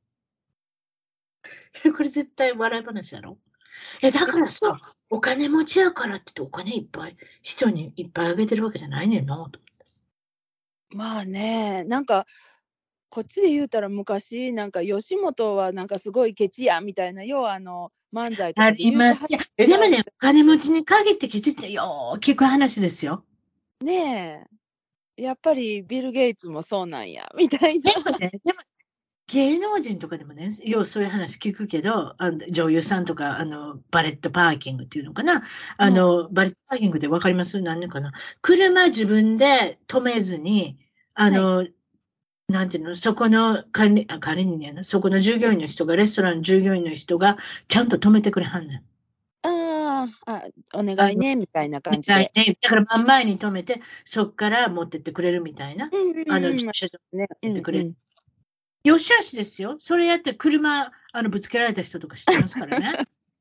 [1.92, 3.38] これ絶対笑い話やろ？
[4.02, 9.60] え、だからさ、お金持ちやからって言ってお金いっぱい、人にいっぱいあげてるわけじゃないねんな、と思って。
[10.90, 12.26] まあね、なんか、
[13.10, 19.38] こっちで言うたら昔、なんか吉本はなんかすごいケチやみたいな、要はあの、漫才とかありますよ。
[19.56, 23.24] でもね、 お金持ちに限ってケチってよー聞く話ですよ。
[23.80, 24.44] ね
[25.16, 25.22] え。
[25.22, 27.92] やっぱりビル・ゲイツもそうなんや、みたいな。
[27.92, 28.58] でもね、でも
[29.28, 35.42] 芸能人とかでもね、ようそういう話聞くけど、あの女優さんとか、あの、バレットパーキングっていうのかな？
[35.78, 37.60] あの、うん、バレットパーキングでわかります？
[37.62, 38.12] 何かな？
[38.42, 40.76] 車自分で止めずに、
[41.14, 41.74] あの、はい、
[42.48, 48.84] なんていうの、そこの管理、あ、管理人やな、そこの従業員の人が、レストランの従業員の人が、ちゃんと止めてくれはんねん。
[49.42, 50.42] ああ、
[50.74, 52.30] お願いね、みたいな感じで。
[52.34, 55.90] ね、だから真ん前に止めて、そこから持ってってくれるみたいな。
[56.28, 57.94] あの、駐車場に持ってってくれる。
[58.84, 59.76] よしあしですよ。
[59.78, 62.98] それやって車、あの、ぶつけられた人とか知ってますからね。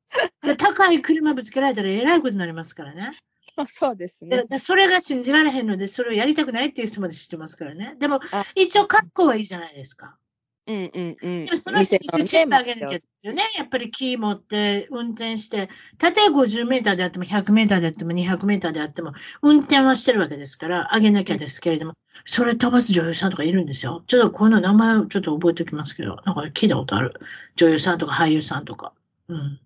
[0.41, 3.17] じゃ高い車ぶつけられたらえらいことになりますからね。
[3.55, 4.45] あそうですね。
[4.59, 7.95] それが信じられへんので、それをやりたくないっていう人まで知ってますからね。
[7.99, 8.19] でも、
[8.55, 10.17] 一応、格好はいいじゃないですか。
[10.65, 11.45] うんうんうん。
[11.45, 13.43] でもその人一応チェックあげなきゃですよね。
[13.57, 21.93] やっぱりキー持って運転して、たとえ50メーターであっても100メーターであっても200メーターであっても、運転はしてるわけですから、あげなきゃですけれども、
[22.25, 24.03] それ飛ばす女優さんとかいるんですよ。
[24.07, 27.13] ちょっとこの名前をちょっと覚えておきますけど、なんか聞いたことある？
[27.57, 28.93] 女優さんとか俳優さんとか。
[29.27, 29.59] うん。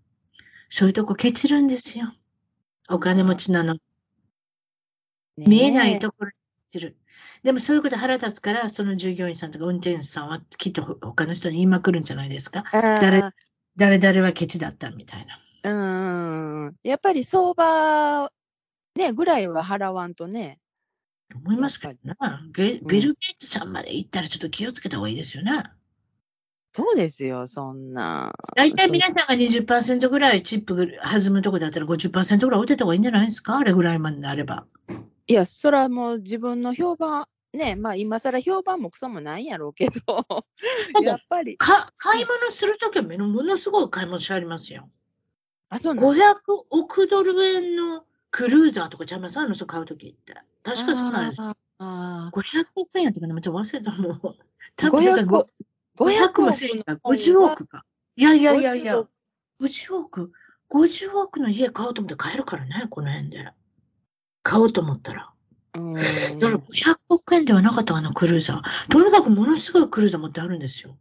[0.70, 2.12] そういうとこケチるんですよ。
[2.90, 3.78] お金持ちなの。
[5.38, 6.34] 見えないところに
[6.72, 6.98] する。
[7.44, 12.64] でもそういうこと腹立つから、その従業員さんとか運転手さんはきっと他の人に言いまくるんじゃないですか？
[12.74, 13.22] 誰、
[13.76, 15.40] 誰々はケチだったみたいな。
[15.72, 16.76] うん。
[16.84, 18.32] やっぱり相場、
[18.96, 20.60] ね、ぐらいは払わんとね。
[21.36, 22.42] 思いますけどな。
[22.54, 25.64] ビル・ゲイツさんまで行ったらちょっと気をつけた方がいいですよね。
[26.74, 28.34] そうですよ、そんな。
[28.56, 33.58] 大体皆さんが20%ぐらいチップ弾むとこだったら50%ぐらい置いてた方がいいんじゃないですか？
[33.58, 34.66] あれぐらいまでなれば。
[35.28, 40.26] いや、それはもう自分の評判、ね、まあ今更評判もクソもないんやろうけど、
[41.04, 41.58] やっぱり。
[41.58, 44.90] か買い物するときはものすごい買い物しありますよ。
[45.70, 46.36] あ、そうなん500
[46.70, 49.38] 億ドル円のクルーザーとかちゃいます？
[49.38, 50.34] あの人買うときって。
[50.64, 51.42] 確かそうなんです。
[51.80, 54.36] あ500億円やったかな、めっちゃ忘れたもう。
[54.76, 55.46] 多分500
[55.98, 57.84] 500もせんか、50億か。
[58.16, 59.04] いやいやいやいや、
[59.60, 60.32] 50億、
[60.70, 63.52] 50億の家買おうと思って買えるからね、この辺で。
[64.48, 65.30] 買おうと思ったら。
[65.74, 65.84] だか
[66.40, 68.90] ら500億円ではなかったかな、クルーザー。
[68.90, 70.96] とにかくものすごいクルーザー持ってあるんですよ。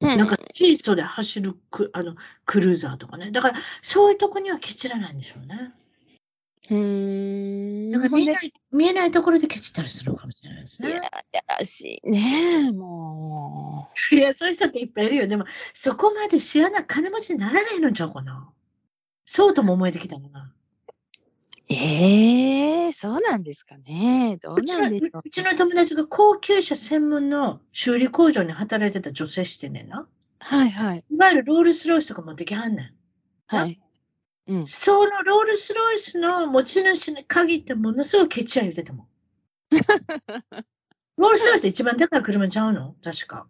[0.00, 3.30] なんか水素で走るクあのクルーザーとかね。
[3.30, 5.72] だからそういうとこにはケチらないんでしょうね。
[6.70, 7.90] うん。
[7.90, 10.88] だから見えない見えないところでケチったりするのかもしれないですね。
[10.88, 14.14] いや、やらしいね、もう。
[14.14, 15.26] いや、そういう人っていっぱいいるよ。
[15.26, 15.44] でも、
[15.74, 18.50] そこまで知らない、金持ちにならないのちゃうかな。
[19.26, 20.54] そうとも思えてきたのな。
[21.68, 24.38] ええ、そうなんですかね。
[24.42, 30.06] どうなんでしょううちの友達が高級車専門の修理工場に働いてた女性してねんな。
[30.40, 31.04] はいはい。
[31.10, 32.94] いわゆるロールスロイスとか持ってきはんねん。
[33.46, 33.80] はい。
[34.48, 34.66] うん。
[34.66, 39.06] そのロールスロイスの持ち主に限ってものすごいケチや言うてたもん。
[41.16, 42.94] ロールスロイスで一番高い車ちゃうの？
[43.02, 43.46] 確か。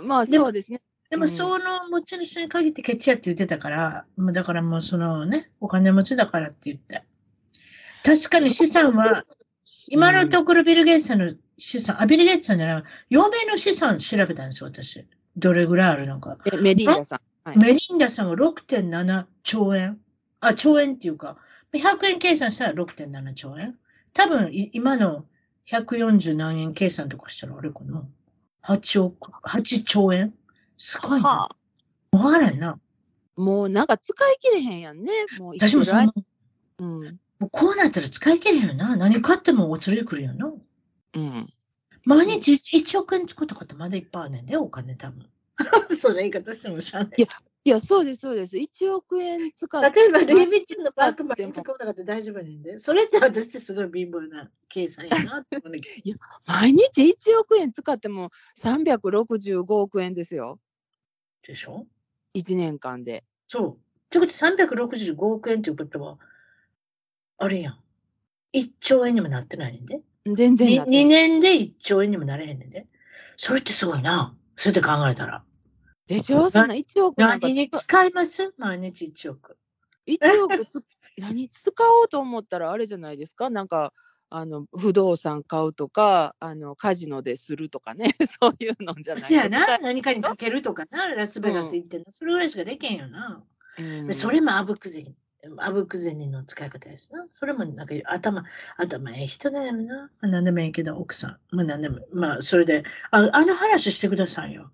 [0.00, 0.80] まあそうですね。
[1.10, 7.02] でも、その持ち主に限ってケチやって言ってたから、もうだからもうそのね、お金持ちだからって言って。
[8.04, 9.24] 確かに資産は、
[9.88, 15.06] 今のところビル・ゲイツさんの資産、あ、ビル・ゲイツさんじゃない、嫁の資産調べたんですよ、私。
[15.36, 16.38] どれぐらいあるのか。
[16.52, 17.20] えメリンダさん。
[17.44, 19.98] はい、メリンダさんは6.7兆円。
[20.40, 21.38] あ、兆円っていうか、
[21.72, 23.76] 100円計算したら6.7兆円。
[24.12, 25.24] 多分、今の
[25.70, 28.04] 140何円計算とかしたら、あれかな。
[28.64, 30.34] 8億、8兆円
[30.76, 31.28] すごいな。
[31.28, 31.56] は
[32.12, 32.78] あ、わからんな。
[33.36, 35.12] もうなんか使い切れへんやんね。
[35.38, 36.12] もう私もその、
[36.78, 38.94] うん、もうこうなったら使い切れへんよな。
[38.94, 40.52] 何買ってもお釣り来るよな。
[41.14, 41.52] うん。
[42.04, 45.28] 毎日1億円作ったことまだいっぱいあるねんで、お金多分。
[45.98, 47.14] その言い方してもしゃあない。
[47.16, 47.26] いや、
[47.64, 48.56] いやそうです、そうです。
[48.56, 50.00] 1億円使って。
[50.00, 52.78] 例えば、ルイ・ヴィテンのバッグ毎日買うたかって大丈夫なんで。
[52.78, 56.16] それって私ってすごい貧乏な計算やなって思う いや、
[56.46, 60.60] 毎日1億円使っても365億円ですよ。
[61.44, 61.88] でしょ
[62.34, 63.24] ?1 年間で。
[63.48, 63.72] そう。
[63.72, 63.78] っ
[64.10, 66.18] てことで365億円っていうことは、
[67.38, 67.78] あれやん。
[68.54, 70.00] 1兆円にもなってないねんで。
[70.26, 72.86] 全然な 2, 2年で1兆円にもなれへんねんで。
[73.36, 74.34] それってすごいな。
[74.56, 75.42] そうやって考えたら。
[76.06, 76.50] でしょ？
[76.50, 78.52] そんな1億何に使います？
[78.58, 79.56] 毎日1億。
[80.06, 80.82] 1億つ
[81.18, 83.50] 何使おうと思ったらあれじゃないですか？
[83.50, 83.92] なんか
[84.30, 89.42] あの不動産買うとかあのカジノでするとかね そういうのじゃないですか。
[89.42, 93.44] そやな何かにかけるとかなラスベガス行ってんの、うん、それぐらいしかできへんよな。
[93.78, 95.14] うん、それもあぶくぜ
[95.58, 97.26] あぶく銭の使い方ですな。
[97.32, 98.44] それもなんか頭、
[98.76, 100.10] 頭ええ人だよな。
[100.20, 101.56] 何でもいいけど、奥さん。
[101.56, 104.70] まあ何でも、まあそれで、ああの話してくださいよ。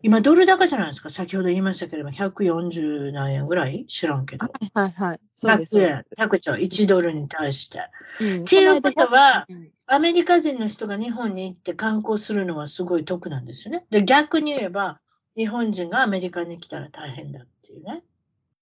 [0.00, 1.10] 今ドル高じゃないですか。
[1.10, 3.84] 先ほど言いましたけれども、140何円ぐらい？
[3.86, 4.46] 知らんけど。
[4.74, 5.20] はいはい。
[5.40, 7.80] 100円、100兆、1ドルに対して。
[8.20, 13.86] うん、っていうことは、うん、アメリカ人の人が日本に行って観光するのはすごい得なんですよね。
[13.90, 15.00] で、逆に言えば、
[15.36, 18.02] 日本人がアメリカに来たら大変だっていうね。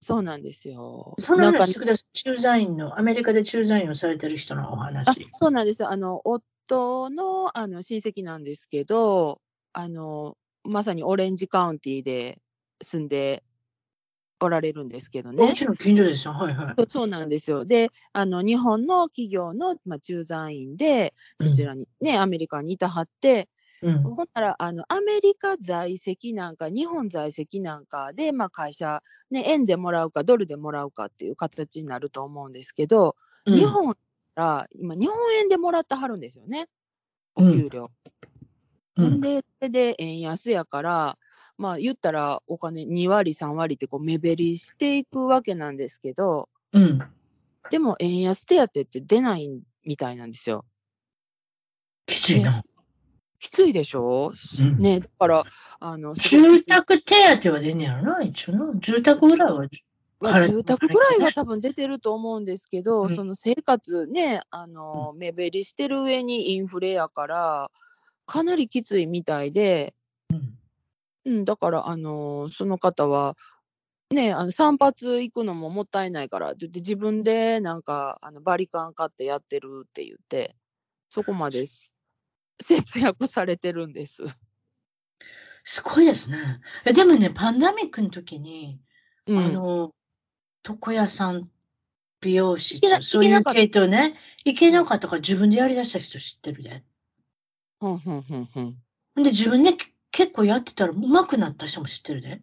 [0.07, 1.17] そうなんですよ。
[1.19, 2.17] その話してください。
[2.17, 5.27] 駐在員の、アメリカで駐在員をされてる人のお話。
[5.33, 9.41] そうなんですあの、夫のあの親戚なんですけど、
[9.73, 12.39] あの、まさにオレンジカウンティで
[12.81, 13.43] 住んで
[14.39, 15.45] おられるんですけどね。
[15.45, 16.35] もちろん近所ですよ。
[16.35, 16.85] はいはい。
[16.87, 17.65] そうなんですよ。
[17.65, 23.49] で、あの日本の企業の、まあ、駐在員で、そちらにね、うん、アメリカにいたはって、
[23.83, 33.97] うん、ほんならあのアメリカ在籍なんか日本在籍なんかで、まあ、会社、ね、円でもらうかドルでもらうかっていう形になると思うんですけど、うん、日本
[34.35, 36.69] ら今日本円でもらってはるんですよね
[37.35, 37.91] お給料。
[38.97, 41.19] うん、でそれで円安やから
[41.59, 47.03] まあ言ったらお金2割3割ってこう目減りしていくわけなんですけど、うん、
[47.71, 50.65] でも円安手当って出ないみたいなんですよ。
[52.07, 52.63] きついな。
[53.39, 55.45] きついでしょ、うん、ねだから
[55.81, 59.69] あの住宅手当は出んねやろな一応の住宅ぐらいは
[60.49, 67.71] 住宅ぐらいは多分出てると思うんですけど、うん、その生活ねあの目減りしてる上にインフレやから
[68.27, 69.95] かなりきついみたいで、
[71.25, 73.37] うん、だからあのその方は
[74.11, 74.95] ね、あの散髪
[75.29, 80.55] 行くのももったいないからって自分でなんかあのバリカン買ってやってるって言って
[81.09, 81.65] そこまで
[82.61, 84.23] 節約されてるんです。
[85.65, 86.61] すごいですね。
[86.85, 88.81] でもね、パンダミックの時に、
[89.27, 89.95] うん、あの、
[90.67, 91.51] 床屋さん、
[92.21, 96.83] 美容室、そういう系統ね、行けなかったから自分でやりだした人知ってるで。
[97.81, 98.77] ふんふんふんふん。
[99.17, 99.75] で、自分で
[100.11, 102.41] 結構やってたら上手くなった人も知ってるで。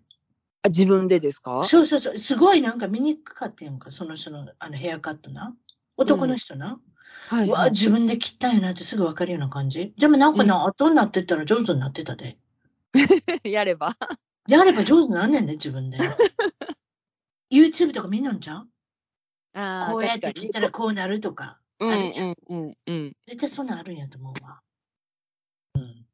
[0.62, 1.64] あ、自分でですか？
[1.66, 2.18] そうそうそう。
[2.18, 5.56] すごいなんか見にくかったやんか、その人のあのヘアカットな。
[5.98, 6.68] 男の人な。
[6.68, 6.82] うん、
[7.28, 9.94] はい、はい、自分で切ったんやなってすぐ分かるような感じ？
[9.98, 12.38] でもなんかな、うん、後になってったら上手になってたで。
[13.44, 13.98] やれば。
[14.48, 15.98] やれば上手になんねんね、自分で。
[17.52, 18.68] YouTube とか見んのんちゃう？
[19.54, 21.60] あこうやって切ったらこうなるとか。
[21.80, 22.36] あるじゃん。
[22.50, 24.62] うん絶対そんなんあるんやと思うわ。
[25.76, 26.06] うん。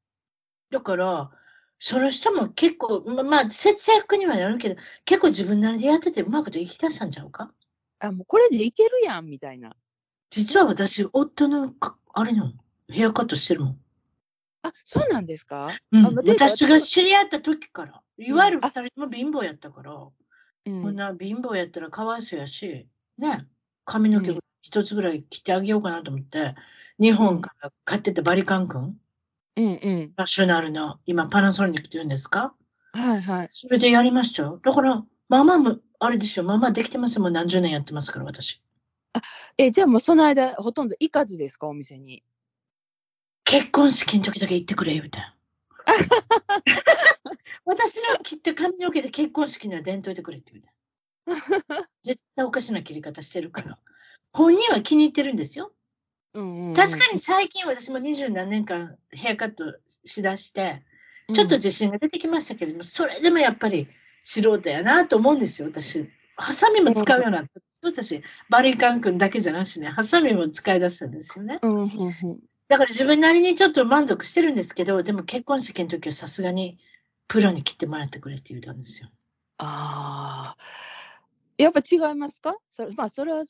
[0.72, 1.32] だから、
[1.80, 4.76] その人も結構、ま、まあ、節約にはなるけど、
[5.06, 7.52] 結構自分なりでやっててうまくできたしたんちゃうか？
[8.00, 9.76] あ、もうこれでいけるやん、みたいな。
[10.30, 11.74] 実は私、夫の
[12.14, 12.52] あれの？
[12.92, 13.80] ヘアカットしてるもん。
[14.64, 23.48] あ、そうなんですか、うん、私が知り合った時から、いわゆる二人とも貧乏やったから、うん、こんな貧乏やったらかわいそうやし、ね、
[23.86, 26.56] 髪の毛一つぐらい切ってあげようかなと思って、
[27.00, 28.98] 日本から買ってたバリカン君、
[29.56, 32.54] うんうん、ナショナルの、今パナソニックって言うんですか？
[32.92, 33.48] はいはい。
[33.52, 34.60] それでやりましたよ。
[34.64, 38.62] だから、まあまあも、あれですよ、まあまあできてますもん、何十年やってますから、私。
[39.14, 39.22] あ、
[39.58, 42.24] え、じゃあもうその間、ほとんど行かずですか、お店に。
[43.44, 45.20] 結婚式の時だけ行ってくれ、言うて。
[47.66, 50.70] 私の切った髪の毛で結婚式には伝統でくれって言うて。
[52.04, 53.80] 絶対おかしな切り方してるから。
[54.34, 55.74] 本人は気に入ってるんですよ。
[56.34, 60.84] うんうん、確かに最近私も二十何年間ヘアカットしだして、
[61.34, 63.88] ちょっと自信が出てきましたけれども、うん、それでもやっぱり
[64.24, 66.08] 素人やなと思うんですよ、私。
[66.40, 71.60] ハサミも使うようになった、うん、私、バリカン君だけじゃなしね、ハサミも使い出したんですよね。
[72.68, 76.78] だから自分なりにちょっと満足してるんですけど、でも結婚式の時はさすがに
[77.28, 79.10] プロに切ってもらってくれって言ったんですよ。
[79.58, 80.64] ああ。
[81.58, 82.56] やっぱ違いますか？
[82.70, 83.44] それまあそれは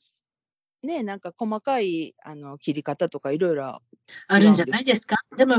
[0.82, 3.82] ねなんか細かいあの切り方とかいろいろ
[4.26, 5.16] あるんじゃないですか？
[5.36, 5.54] でも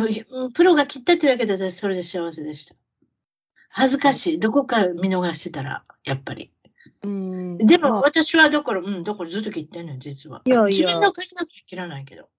[0.53, 2.75] プロが切ったってだけで私それで幸せでした。
[3.69, 4.39] 恥ずかしい。
[4.39, 6.51] どこか見逃してたら、やっぱり。
[7.03, 10.41] うんでも私はだから、うん、だからずっと切ってんの実は。
[10.45, 12.29] いやいや自分の髪の毛切らないけど。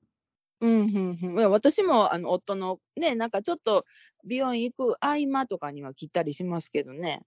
[0.61, 3.85] うんうんうん、いや私もあの夫のねなんかちょっと
[4.25, 7.23] 美容院行く合間とかには切ったりしますけどね。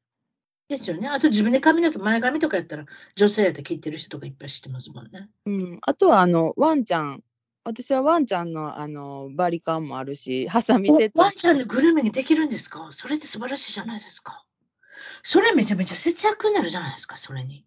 [0.67, 1.07] ですよね。
[1.07, 5.29] あと自分で髪の毛、前髪とかやったら、女性やって切ってる人とかいっぱい知ってますもんね。
[5.45, 7.21] うん、あとはあのワンちゃん、
[7.63, 11.21] 私はワンちゃんのあのバリカンもあるし、ハサミセット。
[11.21, 12.88] ワンちゃんのグルメにできるんですか？
[12.93, 14.43] それって素晴らしいじゃないですか。
[15.23, 17.65] それめちゃめちゃ節約になるじゃないですか、それに。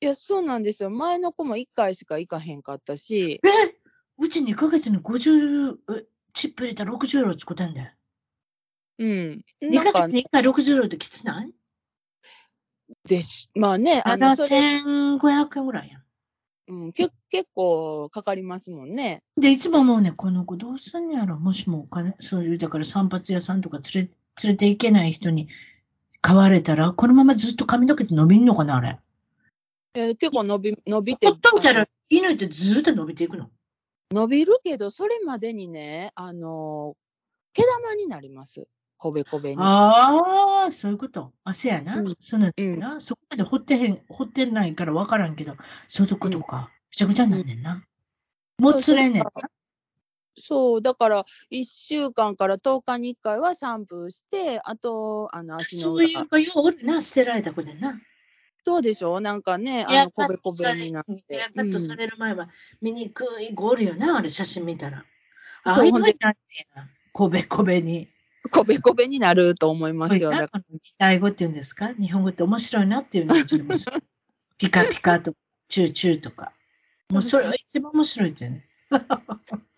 [0.00, 0.90] いや、そうなんですよ。
[0.90, 3.40] 前の子も1回しか行かへんかったし。
[3.44, 3.76] え
[4.18, 5.76] うち2ヶ月に50
[6.32, 7.90] チップ入れたら60ユーロ使ってんだよ。
[8.98, 9.44] うん。
[9.62, 11.52] 2ヶ月に1回60ユーロってきつない？
[13.04, 13.50] です。
[13.54, 16.02] まあね、あの、7500円ぐらいやん。
[16.68, 19.22] うん、け結構かかりますもんね。
[19.36, 24.10] で、いつももうね、この子どうすんやろもしもお金、そういう、だから散髪屋さんとか連れ
[24.42, 25.48] 連れて行けない人に
[26.22, 28.98] 飼われたら、このままずっと髪の毛って伸びんのかな、あれ。
[29.94, 31.26] えー、結構伸び、伸びて。
[31.26, 33.50] ほっといたら、犬ってずっと伸びていくの？
[34.12, 36.96] 伸びるけど、それまでにね、あの
[37.52, 38.66] 毛玉になります。
[38.98, 39.56] こべこべに。
[39.60, 41.32] ああ、そういうこと。
[41.44, 41.96] あ、せやな。
[41.96, 45.56] うん、そんな、うん、そこまで掘ってへん、掘ってないから分からんけど、
[45.88, 46.70] そういうことか。
[46.90, 47.82] ぐちゃぐちゃなんねんな。
[48.58, 49.30] もつれんねんな。
[50.36, 58.00] そう、だから1週間から10日に1回はシャンプーして、あと、あの足のそういう子ような、捨てられた子でな。
[58.64, 59.20] そうでしょ？
[59.20, 61.12] なんかね、あの、こべこべになって。
[61.36, 62.48] ヘアカットされる前は、
[62.80, 65.04] 醜い子おるよな、あれ、写真見たら。
[65.64, 66.38] ああいうのになって
[67.12, 68.08] こべこべに。
[68.50, 70.30] こべこべになると思いますよ。
[70.30, 71.92] だから期待語っていうんですか？
[71.94, 73.44] 日本語って面白いなっていうのが
[74.58, 76.52] ピカピカとか、チューチューとか。
[77.10, 78.62] もうそれは 一番面白いじゃん。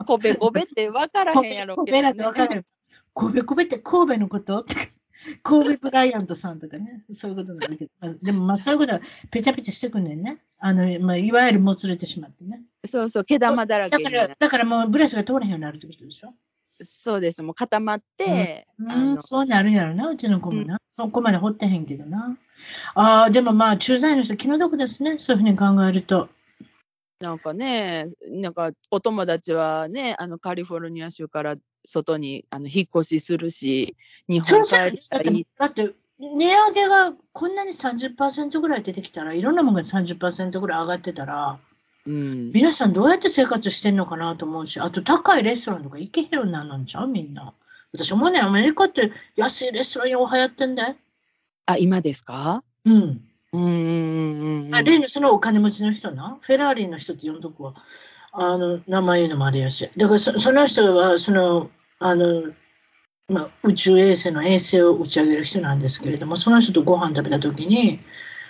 [0.07, 2.13] こべこべって分からへんやろけど、ね。
[2.13, 2.67] こべ分かる。
[3.15, 4.65] こべって神戸のこと？
[5.45, 9.01] 神戸ブライアントさんとかね、そういうことになるけど、でもまあそういうことは
[9.31, 10.39] ペチャペチャしてくんねんね。
[10.59, 12.63] あの、まあ、いわゆるもつれてしまってね。
[12.85, 16.35] そうそう、毛玉だらけだから、だからもうブラシが通らへんようになるってことでしょ？
[16.83, 20.75] そうです、もう固まって、うん、うん、そうなるやろな、うちの子もな。
[20.75, 22.37] うん、そこまで掘ってへんけどな。
[22.95, 26.29] ああ、でもまあ、駐在の人、気の毒ですね、そういうふうに考えると。
[27.21, 33.97] なんかね、なんかお友達はね、あのカリフォルニア州から外にあの引っ越しするし、
[34.29, 35.47] 日本帰りたい。
[35.59, 41.59] だって値上げがこんなに30%ぐらい出てきたら、いろんなものが30%ぐらい上がってたら、
[42.07, 47.09] うん、皆さんどうやって生活してんのかなと思うし、あと高いレストランとか行けへんようになるんちゃう？
[47.09, 47.53] みんな。
[47.93, 50.95] 私思うね、アメリカって安いレストランよう流行ってんだ
[51.67, 52.63] あ、今ですか？
[52.85, 53.23] うん。
[53.55, 57.75] うんうんうん、あ例のそのお金持ちの人な、フェラーリの人って呼んどくわ。
[58.33, 59.89] あの、名前言うのもありやし。
[59.97, 62.53] だからそその人は、その、あの、
[63.29, 68.01] まあ、宇宙衛星の衛星を打ち上げる人なんですけれども、その人とご飯食べたときに、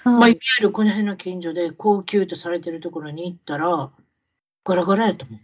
[0.04, 3.90] まあ、いわゆるこの辺の近所で高級とされてるところに行ったら、
[4.64, 5.40] ガラガラやと思う。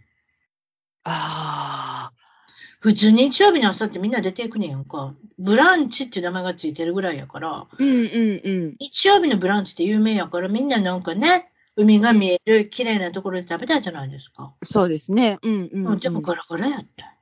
[1.03, 1.80] ああ。
[2.81, 5.13] 普通日曜日の朝ってみんな出ていくねんか。
[5.37, 14.55] ブランチって名前がついてるぐらいやから、うんうんうん、日曜日のブランチって有名やから、みんななんかね、海が見える綺麗なところで食べたいじゃないですか。
[14.63, 15.37] そうですね。
[15.43, 17.15] うんうん、うん、でもガラガラやった。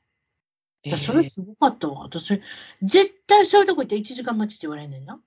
[0.84, 2.04] えー、それすごかったわ。
[2.04, 2.42] 私、
[2.82, 5.20] 絶対そういうとこ行って1時間待ちって言われんねんな。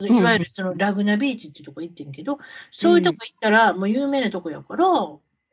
[0.00, 2.38] いわゆるそのラグナビーチってとこ行ってんけど、
[2.72, 4.86] そういうとこ行ったら、もう有名なとこやから、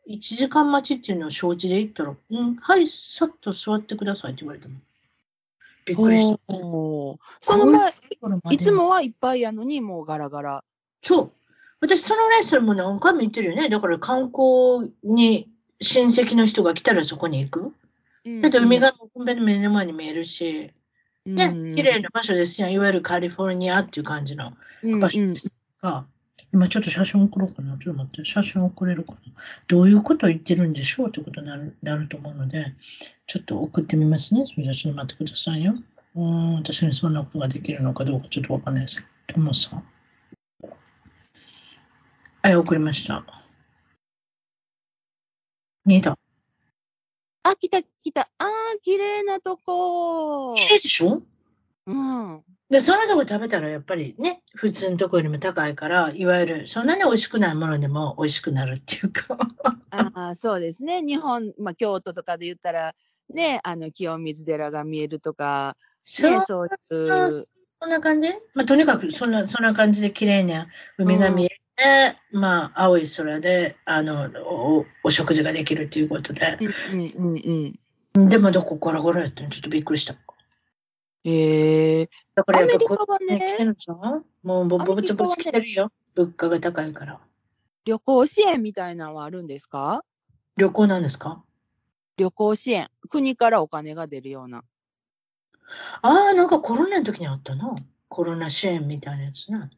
[0.09, 4.75] 1時間待ちっていうのを承知で行ったら、うん、はい、さっと座ってくださいって言われたの。
[5.85, 6.39] びっくりした。
[6.47, 7.93] その前、
[8.51, 10.63] いつもはいっぱいやのに、もうガラガラ。
[11.01, 11.31] そう。
[11.81, 13.69] 私、そのレストランも何回も行ってるよね。
[13.69, 15.49] だから観光に
[15.81, 17.73] 親戚の人が来たらそこに行く。
[18.41, 20.71] だって海が本当に目の前に見えるし、
[21.25, 22.69] ね、綺麗な場所ですよ。
[22.69, 24.53] いわゆるカリフォルニアっていう感じの
[25.01, 26.05] 場所ですが、
[26.53, 27.77] 今ちょっと写真送ろうかな。
[27.79, 29.17] ちょっと待って、写真送れるかな。
[29.67, 32.75] どういうことを言ってるんでしょうってことになるなると思うので、
[33.25, 34.45] ちょっと送ってみますね。
[34.45, 35.73] それじゃちょっと待ってくださいよ。
[36.15, 39.83] うん、私にそんなことができるのかどうかちょっとわかんないですけど、ともさん。
[42.43, 43.25] はい、送りました。
[45.85, 46.15] 見えた？
[47.41, 48.29] あ、来た来た。
[48.37, 50.53] あー、綺麗なとこ。
[50.53, 51.23] 綺麗でしょ？
[51.87, 52.43] うん。
[52.69, 59.37] で、そのとこ食べたらやっぱりね、普通のとこよりも高いから、いわゆるそんなに美味しくないものでも美味しくなるっていうか。
[59.91, 61.01] ああ、そうですね。
[61.01, 62.95] 日本、まあ、京都とかで言ったら、
[63.29, 67.31] ね、あの清水寺が見えるとか、そうね、そういう。
[67.79, 68.29] そんな感じ？
[68.53, 76.57] まあ、とにかくそんな、そんな感じで綺麗な海が見えで、まあ、青い空で、あの、おお食事ができるということで。
[76.91, 77.75] うんうん
[78.15, 78.29] うん。
[78.29, 79.49] でも、どこゴラゴラやったの？
[79.49, 80.15] ちょっとびっくりした。
[81.23, 82.09] へえー。
[82.35, 85.91] だからやっぱこ来てるじゃんもうぼぼちぼち来てるよ。
[86.15, 87.19] 物価が高いから。
[87.85, 90.03] 旅行支援みたいなのはあるんですか？
[90.57, 91.43] 旅行なんですか？
[92.17, 92.89] 旅行支援。
[93.09, 94.63] 国からお金が出るような。
[96.01, 97.73] ああ、なんかコロナの時にあったな。
[98.09, 99.69] コロナ支援みたいなやつな。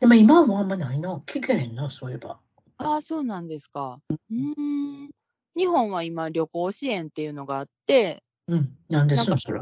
[0.00, 1.14] でも今はもうあんまないな。
[1.26, 2.38] 聞けへんな、そういえば。
[2.76, 4.00] ああ、そうなんですか。
[4.30, 5.10] うん。
[5.56, 9.60] 日本は今、旅行支援っていうのがあって、うん、なんですの、それ。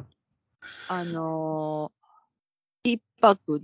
[0.88, 3.60] あのー、一泊、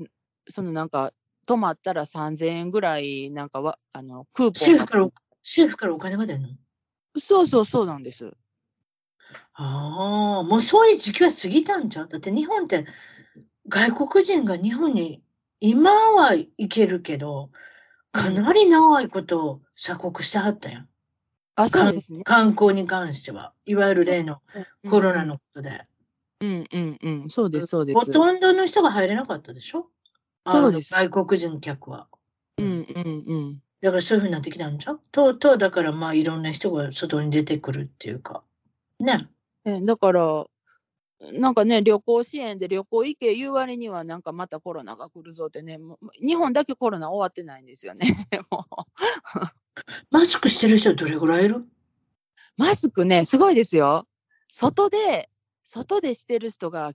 [0.48, 1.12] そのなんか、
[1.46, 5.10] 泊まったら3000円ぐらい、なんかは、あの、クーポン政府から、
[5.42, 6.48] 政府からお金が出るの？
[7.18, 8.32] そうそうそうなんです。
[9.54, 12.08] ああ、もうそういう時期は過ぎたんじゃん。
[12.08, 12.86] だって日本って
[13.68, 15.22] 外国人が日本に
[15.60, 17.50] 今は行けるけど、
[18.12, 20.88] かなり長いこと鎖国してはったやん。
[21.56, 22.22] あ、そうですね。
[22.24, 23.52] 観光に関しては。
[23.66, 24.40] いわゆる例の
[24.88, 25.86] コロナのことで。
[26.42, 27.30] うんうんうん。
[27.30, 27.96] そうです、そうです。
[27.96, 29.86] ほとんどの人が入れなかったでしょ？
[30.50, 30.90] そうです。
[30.92, 32.08] 外国人客は。
[32.58, 32.68] うんう
[33.00, 33.62] んうん。
[33.80, 38.42] だからそういうふうになってきたんじゃんとうとうだからまあいろんな人が外に出てくるっていうか。
[39.00, 39.28] ね。
[39.64, 40.46] えだから、
[41.40, 45.78] なんかね、旅行支援で旅行行け言う割には、なんかまたコロナが来るぞってね、
[46.24, 48.06] 日本だけコロナ終わってないんですよね。
[48.50, 48.64] もう
[50.10, 51.64] マスクしてる人どれぐらいいる？
[52.58, 54.06] マスクね、すごいですよ。
[54.50, 55.30] 外で、
[55.74, 56.92] 外でしてる人が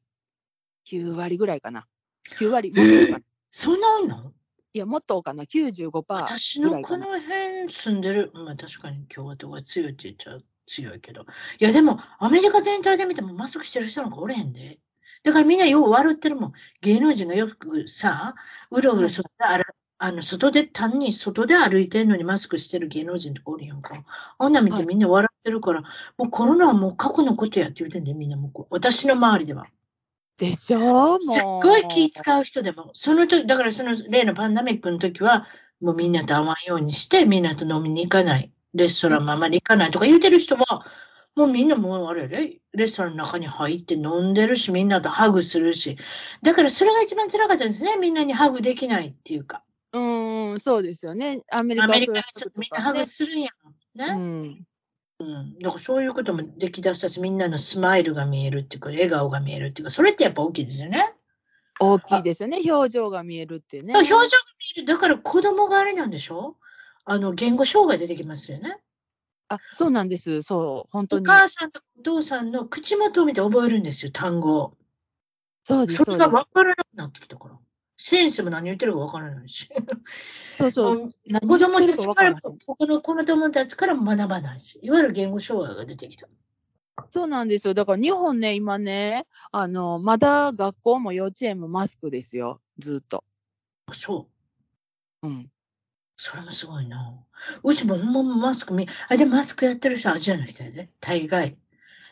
[0.88, 1.88] 9割ぐらいかな。
[2.38, 3.26] 9割ぐらいかな。
[3.50, 4.32] そんなの？
[4.74, 11.26] いや、もっとかな、95%私のこの辺住んでる、まあ確かに共和党が強いって言っちゃう強いけど。
[11.60, 14.78] いや、でも、アメリカ全体で見てもマスクしてる人なんかおれへんで。
[15.24, 16.52] だからみんなよう笑ってるもん。
[16.84, 18.36] 芸能人がよくさ、
[18.70, 19.64] うろうろ外で
[19.98, 24.04] あの外で、単に外で歩いてるのにマスクしてる芸能人とかおるやんか。
[24.38, 29.68] あんな見てみんな笑ってるから、はい、もうコロナはもう過去のことやって言うてんで、みんなもう私の周りでは。
[30.38, 31.20] でしょ？
[31.20, 35.48] すっごい気使う人でも、その時、だからその例のパンダミックの時は、
[35.82, 38.52] もうみんなと会わんようにして、みんなと飲みに行かない。
[38.74, 40.86] レストランもあまり行かないとか言うてる人は、
[41.36, 45.98] もうみんなもうあれれ、レストランの中に入って飲んでるし、みんなとハグするし。
[46.44, 47.96] だからそれが一番辛かったですね。
[47.98, 49.64] みんなにハグできないっていうか。
[49.94, 51.42] うん、そうですよね。
[51.52, 52.22] アメリカアメリカみん
[52.76, 53.50] なハグするんや
[53.96, 53.98] ん。
[53.98, 54.06] ね。
[54.06, 54.68] うん
[55.20, 61.14] うん、だからそういうこともできだしたし、みんなのスマイルが見えるっていうか、笑顔が見えるっていうか、それってやっぱ大きいですよね。
[61.80, 63.94] 大きいですよね、表情が見えるってね。
[63.96, 64.28] 表情が見
[64.78, 64.86] える。
[64.86, 66.56] だから子供があれなんでしょ？
[67.06, 68.80] あの、言語障害出てきますよね。
[69.50, 70.42] あ、そうなんです。
[70.44, 71.26] そう、本当に。
[71.26, 74.76] お母さんとお父さんの口元を見て覚えるんですよ、単語。
[75.64, 76.04] そうです。
[76.04, 77.56] それが分からなくなってきたから。
[77.98, 79.68] 先生も何言ってるか分からないし。
[80.58, 81.12] そうそう。
[81.48, 82.36] 子供たちから、
[82.66, 86.28] 他の子供たちからも学ばないし、いわゆる言語障害が出てきた。
[87.10, 87.74] そうなんですよ。
[87.74, 93.24] だから日本ね、今ね、あの、まだ学校も幼稚園もマスクですよ、ずっと。
[93.94, 94.28] そ
[95.24, 95.28] う。
[95.28, 95.52] うん。
[96.18, 97.16] それもすごいな。
[97.64, 101.58] うちももマスクみ、あ、でもマスクやってる人アジアの人やで、大概。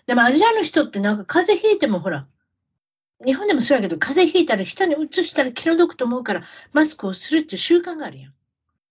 [0.05, 2.27] でもアジアの人ってなんか風邪ひいてもほら、
[3.25, 8.33] 日本でもそうやけど、風邪ひいたら人にうつしたら気の毒と思うから、マスクをするっていう習慣があるやん。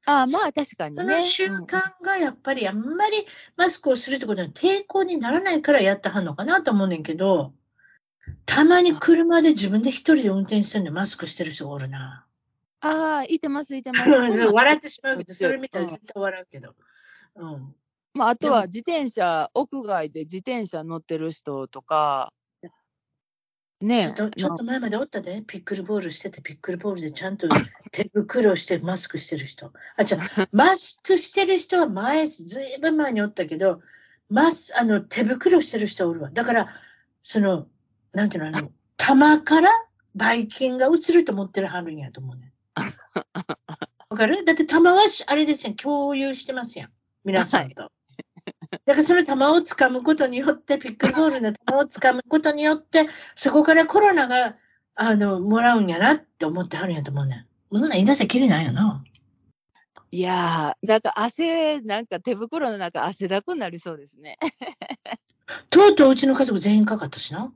[0.07, 1.03] ああ、まあ確かにね。
[1.03, 3.27] その習慣がやっぱりあんまり
[3.57, 7.55] マスクをするってことは抵抗にならないからやってはんのかなと思うねんけど、
[8.47, 12.27] たまに車で自分で一人で運転してるんでマスクしてる人がおるな。
[12.81, 14.11] ああ、いてます、いてます。
[14.53, 16.75] 笑ってしまうけど、それ見たら絶対笑うけど。
[17.37, 17.75] うん。
[18.13, 22.33] まあ、あとは自転車、屋外で自転車乗ってる人とか、
[23.85, 27.49] ねちょっとちょっと前までおったで、ピックルボールしてて、ピックルボールでちゃんと
[27.93, 29.73] 手袋してマスクしてる人。
[29.97, 30.19] あ、じゃ
[30.53, 33.81] マスクしてる人は前、ずいぶん前におったけど、
[34.29, 36.31] マス、あの、手袋してる人おるわ。
[36.31, 36.69] だから、
[37.23, 37.69] その、
[38.13, 39.71] なんていうの、あの、玉から
[40.15, 42.53] ばい菌が移ると思ってるはるんやと思うね。
[44.09, 44.45] わかる？
[44.45, 46.91] だって玉はあれですよ、共有してますやん。
[47.25, 47.83] 皆さんと。
[47.83, 47.94] はい
[48.85, 53.07] だからその球をつかむことによって、ピックルボールの球をつかむことによって、
[53.37, 54.57] そこからコロナが、
[54.95, 57.47] あの、もらうんやなって思ってはるんやと思うねん。
[57.73, 59.05] そんな言い出せきれないよな。
[60.11, 64.39] いやー、なんか汗、なんか手袋の中汗だくになりそうですね。
[65.71, 67.53] とうとううちの家族全員かかったしな。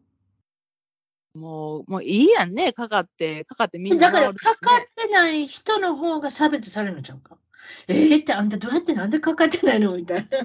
[1.34, 7.38] もう、もういいやんね、かかって、かかってみんな、ね、だから、かかってない人の方が差別されるのちゃうか。
[7.86, 10.38] えー、ってあんたどうやってなんでかかってないのみたいな。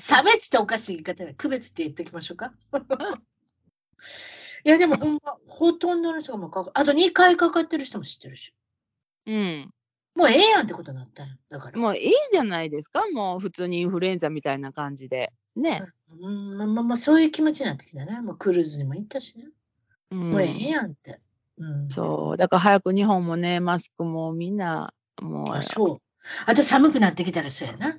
[0.00, 2.52] 差別っておかしい言い方で、区別って言っておきましょうか。
[4.64, 4.96] いや、でも、
[5.46, 8.54] ほとんどの人がもうかかあと2回かかってる人も知ってるし。
[9.26, 9.70] うん。
[10.14, 11.36] もうええやんってことになったんや。
[11.48, 11.78] だから。
[11.78, 13.02] もういいじゃないですか。
[13.12, 15.32] もう普通にインフルエンザみたいな感じで。
[15.56, 15.82] ね。
[16.20, 18.20] うん、まあまあまあ、そういう気持ちになってきたね。
[18.20, 19.48] もうクルーズにも行ったしね。
[20.10, 21.20] うん、もうええやんって。
[21.58, 22.36] うん、そう。
[22.36, 25.54] だから早く日本もね、マスクもみんな、もう。
[25.54, 26.02] あ、そう。
[26.46, 27.98] あと寒くなってきたらそうやな。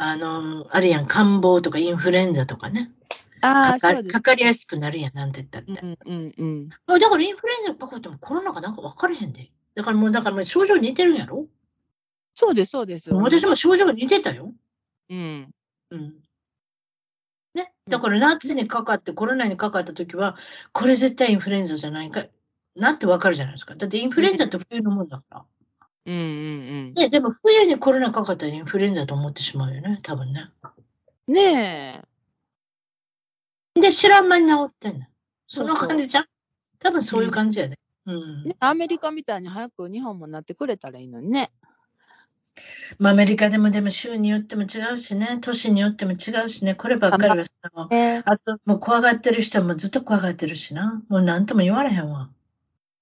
[0.00, 2.92] あの、あるやん、感冒とかインフルエンザとかね。
[3.40, 5.80] ああ、かかかりやすくなるやん、なんて言ったって。
[5.82, 6.68] うんうんうん。
[6.68, 9.50] だからインフルエンザかかってもコロナかなんか分からへんで。
[9.74, 11.46] だからもう、だからもう症状似てるんやろ？
[12.34, 13.10] そうです、そうです。
[13.10, 14.52] 私も症状似てたよ。
[15.10, 15.50] うん。
[15.90, 16.14] うん。
[17.54, 17.72] ね？
[17.88, 20.36] だから夏にかかって、コロナにかかった時は、
[20.72, 22.24] これ絶対インフルエンザじゃないか、
[22.76, 23.74] なってわかるじゃないですか。
[23.74, 25.44] だってインフルエンザって冬のもんだから。
[26.08, 26.22] うんうんう
[26.90, 26.94] ん。
[26.94, 30.50] ね、でも冬にコロナかかったらインフルエンザと思ってしまうよね、多分ね。
[31.26, 32.02] ね
[33.76, 33.80] え。
[33.80, 35.06] で、知らん間に治ってんの。
[35.46, 36.26] その感じじゃん？
[36.78, 37.78] 多分そういう感じやね。
[38.06, 38.44] うん。
[38.44, 41.50] ねアメリカみたいに早く日本もなってくれたらいいのにね。
[42.98, 47.52] まあ、アメリカでもでも州によっても違うしね、都市によっても違うしね、こればっかりはさ、
[48.24, 52.30] あともう怖がってる人もずっと怖がってるしな、もう何とも言われへんわ。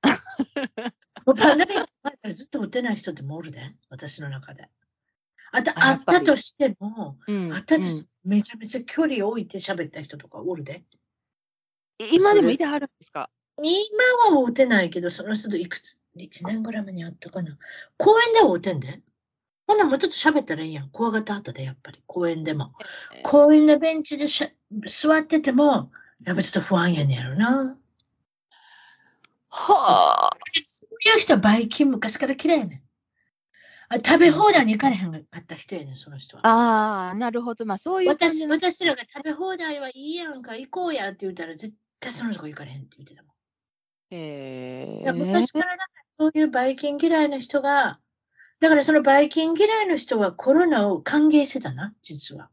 [1.27, 4.69] もうパンデミック前からずっと打てない人ってもおるで、私の中で。
[5.53, 10.85] あたあったとしても、うん、あったとして、めちゃめちゃ距離を置いて喋った人とかおるで。
[12.13, 13.31] 今でもいてはるんですか？
[13.63, 17.57] 今は打てないけど、その人といくつ、1年ぐらい前にあったかな。
[17.97, 19.01] 公園では打てんで。
[19.67, 20.91] ほんなもうちょっと喋ったらいいやん。
[20.91, 22.73] 怖がった後で、やっぱり、公園でも。
[23.25, 24.51] 公園のベンチでしゃ
[24.87, 25.91] 座ってても、
[26.25, 27.77] やっぱちょっと不安やねやろな。
[29.57, 30.37] はあ。
[30.67, 32.83] そういう人はバイキン昔から嫌いやねん。
[33.89, 36.47] あ食べ放題に行かれへんかった人やねん、その人は。
[36.47, 37.65] ああ、なるほど。
[37.65, 43.33] まあそういう私私らが食べ放題はいいやんか、行こうやって言ったら絶対そのとこ行かれへんって言ってたもん。
[44.11, 45.13] へえ。
[45.13, 45.85] 昔からなんか
[46.19, 48.01] そういうバイキン嫌いの人が、
[48.61, 52.51] だからそのバイキン嫌いの人はコロナを歓迎してたな、実は。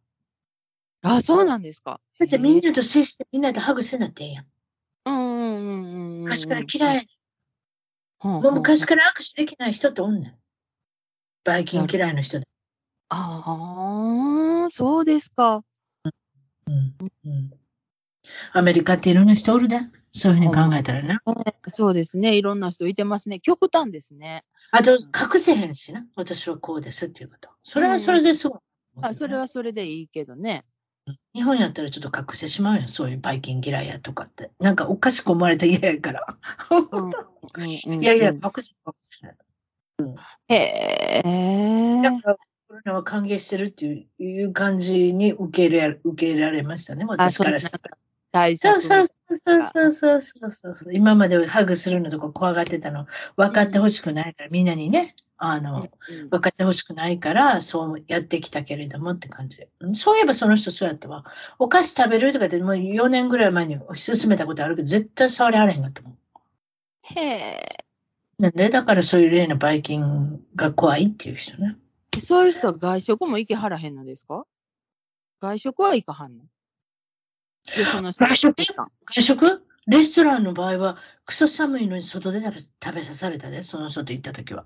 [1.01, 1.99] あ、そうなんですか。
[2.19, 4.27] だってみんなと接してみんなでハグせなってん。
[4.27, 4.52] うんうんうんうん。
[6.23, 7.07] 昔から嫌い。
[8.23, 10.35] もう昔から握手できない人っておんねん。
[11.43, 12.47] バイキン嫌いの人で。
[13.09, 15.63] ああ、そうですか。
[16.65, 16.95] うん
[17.25, 17.51] うん、
[18.53, 19.79] アメリカっていろんな人おるで。
[20.15, 21.17] そういうふうに考えたらね。
[21.67, 22.37] そうですね。
[22.37, 23.39] いろんな人いてますね。
[23.39, 24.45] 極端ですね。
[24.69, 26.05] あと、隠せへんしな。
[26.15, 27.49] 私はこうですっていうこと。
[27.63, 28.61] それはそれですごい、ね、
[29.01, 30.65] あ、それはそれでいいけどね。
[31.33, 32.87] 日本やったらちょっと隠してしまうよ。
[32.87, 34.51] そういうバイキン嫌いやとかって。
[34.59, 36.25] なんかおかしく思われた嫌やから。
[37.65, 39.35] いやいや、隠せ、隠せ。
[39.99, 40.15] うん、
[40.47, 42.01] へえ。
[42.01, 47.97] だからコロナは歓迎してるっていう感じに受け入れ受け入れられましたね、私からしたら。
[48.31, 49.07] 対策そう
[49.37, 50.93] そうそうそうそうそうそう。
[50.93, 55.89] 今までハグするのとか怖がってたの分かってほしくないから、みんなにね、あの、
[56.29, 59.67] 分かってほしくないから、そうやってきたけれどもって感じ。
[59.93, 61.25] そういえばその人そうやったわ。
[61.59, 66.17] お菓子食べるとかってもう4年ぐらい前に勧めたことあるけど、絶対触りあれへんかったもん。
[67.01, 67.61] へえ。
[68.39, 68.69] なんで？
[68.69, 71.75] だからそういう例のバイキンが怖いっていう人ね。
[72.21, 74.45] そういう人は外食も行けはらへんのですか？
[75.41, 76.45] 外食は行かはんの？
[77.65, 78.55] 外食？
[79.05, 79.65] 外食？
[79.87, 84.65] レストランの場合は、クソ寒いのに外で食べ食べさされたで、その外行った時は。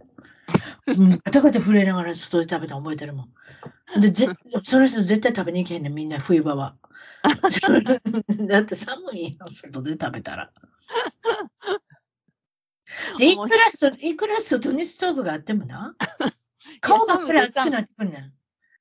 [0.87, 3.23] うん、ガタガタ震えながら外で食べた覚えてるも
[3.95, 3.99] ん。
[3.99, 4.27] で、ぜ
[4.63, 6.75] その人絶対食べに行けへんねん、みんな冬場は。
[8.47, 10.51] だって寒いよ、外で食べたら。
[13.17, 15.95] で、いくらそ、いくら外にストーブがあってもな、
[16.81, 18.33] 顔ばっかり熱くなってくんね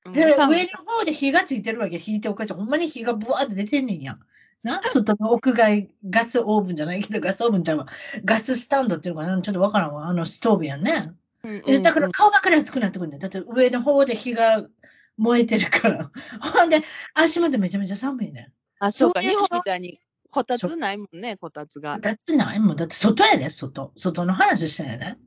[0.05, 0.13] ん。
[0.13, 0.47] で、上の
[0.85, 2.53] 方で火がついてるわけ、引いておかしい。
[2.53, 4.17] ほんまに火がブワーって出てんねんや。
[4.63, 7.87] な、外の屋外ガスオーブンじゃないけど、ガスオーブンちゃうわ。
[8.25, 9.41] ガススタンドっていうのかな？
[9.41, 10.07] ちょっとわからんわ。
[10.07, 11.11] あのストーブやんね。
[11.43, 13.21] うんうん、だから顔ばっかり熱くなってくるんだよ。
[13.21, 14.65] だって上の方で火が
[15.17, 16.11] 燃えてるから。
[16.41, 16.79] ほんで、
[17.13, 18.51] 足元めちゃめちゃ寒いね。
[18.79, 19.21] あ、そうか。
[19.21, 21.95] 日本みたいにこたつないもんね、こたつが。
[21.95, 22.75] こたつないもん。
[22.75, 23.93] だって外やで、外。
[23.95, 25.17] 外の話してんね。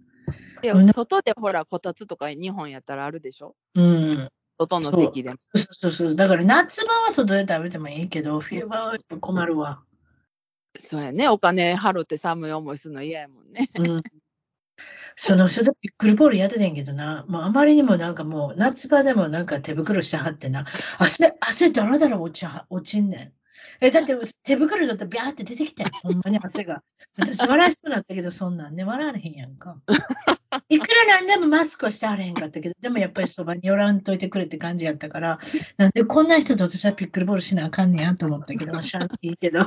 [0.62, 3.56] いや、外でほら、こたつとか日本やったらあるでしょ？
[3.74, 4.28] うん。
[4.66, 5.36] 外の席でも。
[5.38, 6.14] そうそうそう。
[6.14, 9.82] だから夏場は外で食べてもいいけど、冬場は困るわ。
[10.78, 11.28] そうやね。
[11.28, 13.70] お金払って寒い思いするの嫌やもんね。
[13.74, 14.02] うん。
[15.16, 20.66] その人とピックルボールやっててんけどな、もうあまりにもなんかもう夏場でもなんか手袋してはってな、
[20.98, 23.32] 汗、汗だらだら落ち落ちんねん。
[23.80, 26.82] え、だって手袋だったらビャーって出てきてほんまに汗が。
[27.16, 29.76] 私笑いそうなったけど、そんなんね、笑われへんやんか。
[30.68, 35.38] いくらなんでもマスクはしてはれへんかったけど、でもやっぱりそばに寄らんといてくれって感じやったから、
[35.76, 39.60] なんでこんな人と私はピックルボールしなあかんねやと思ったけど、しゃあいいけど。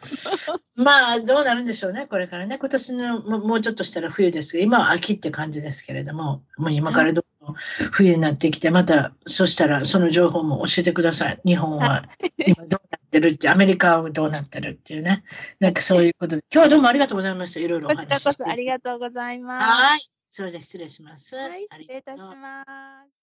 [0.74, 2.58] まあ、どうなるんでしょうね、これからね。
[2.58, 7.54] 今年のももうちょっとしたら冬ですけど、今は秋って感じですけれども、もう今からどんどん
[7.92, 11.40] 冬になってきて、また、そしたらその情報も教えてください。
[11.44, 12.08] 日本は
[12.38, 15.24] 今どうなってるって、アメリカはどうなってるっていうね。
[15.58, 17.60] なんかそういうことで、今日はどうもありがとうございました。
[17.60, 18.14] いろいろお話しして。
[18.14, 19.64] こちらこそありがとうございます。
[19.66, 20.10] はい。
[20.30, 21.34] それで失礼します。
[21.36, 23.10] はい、失礼いたします。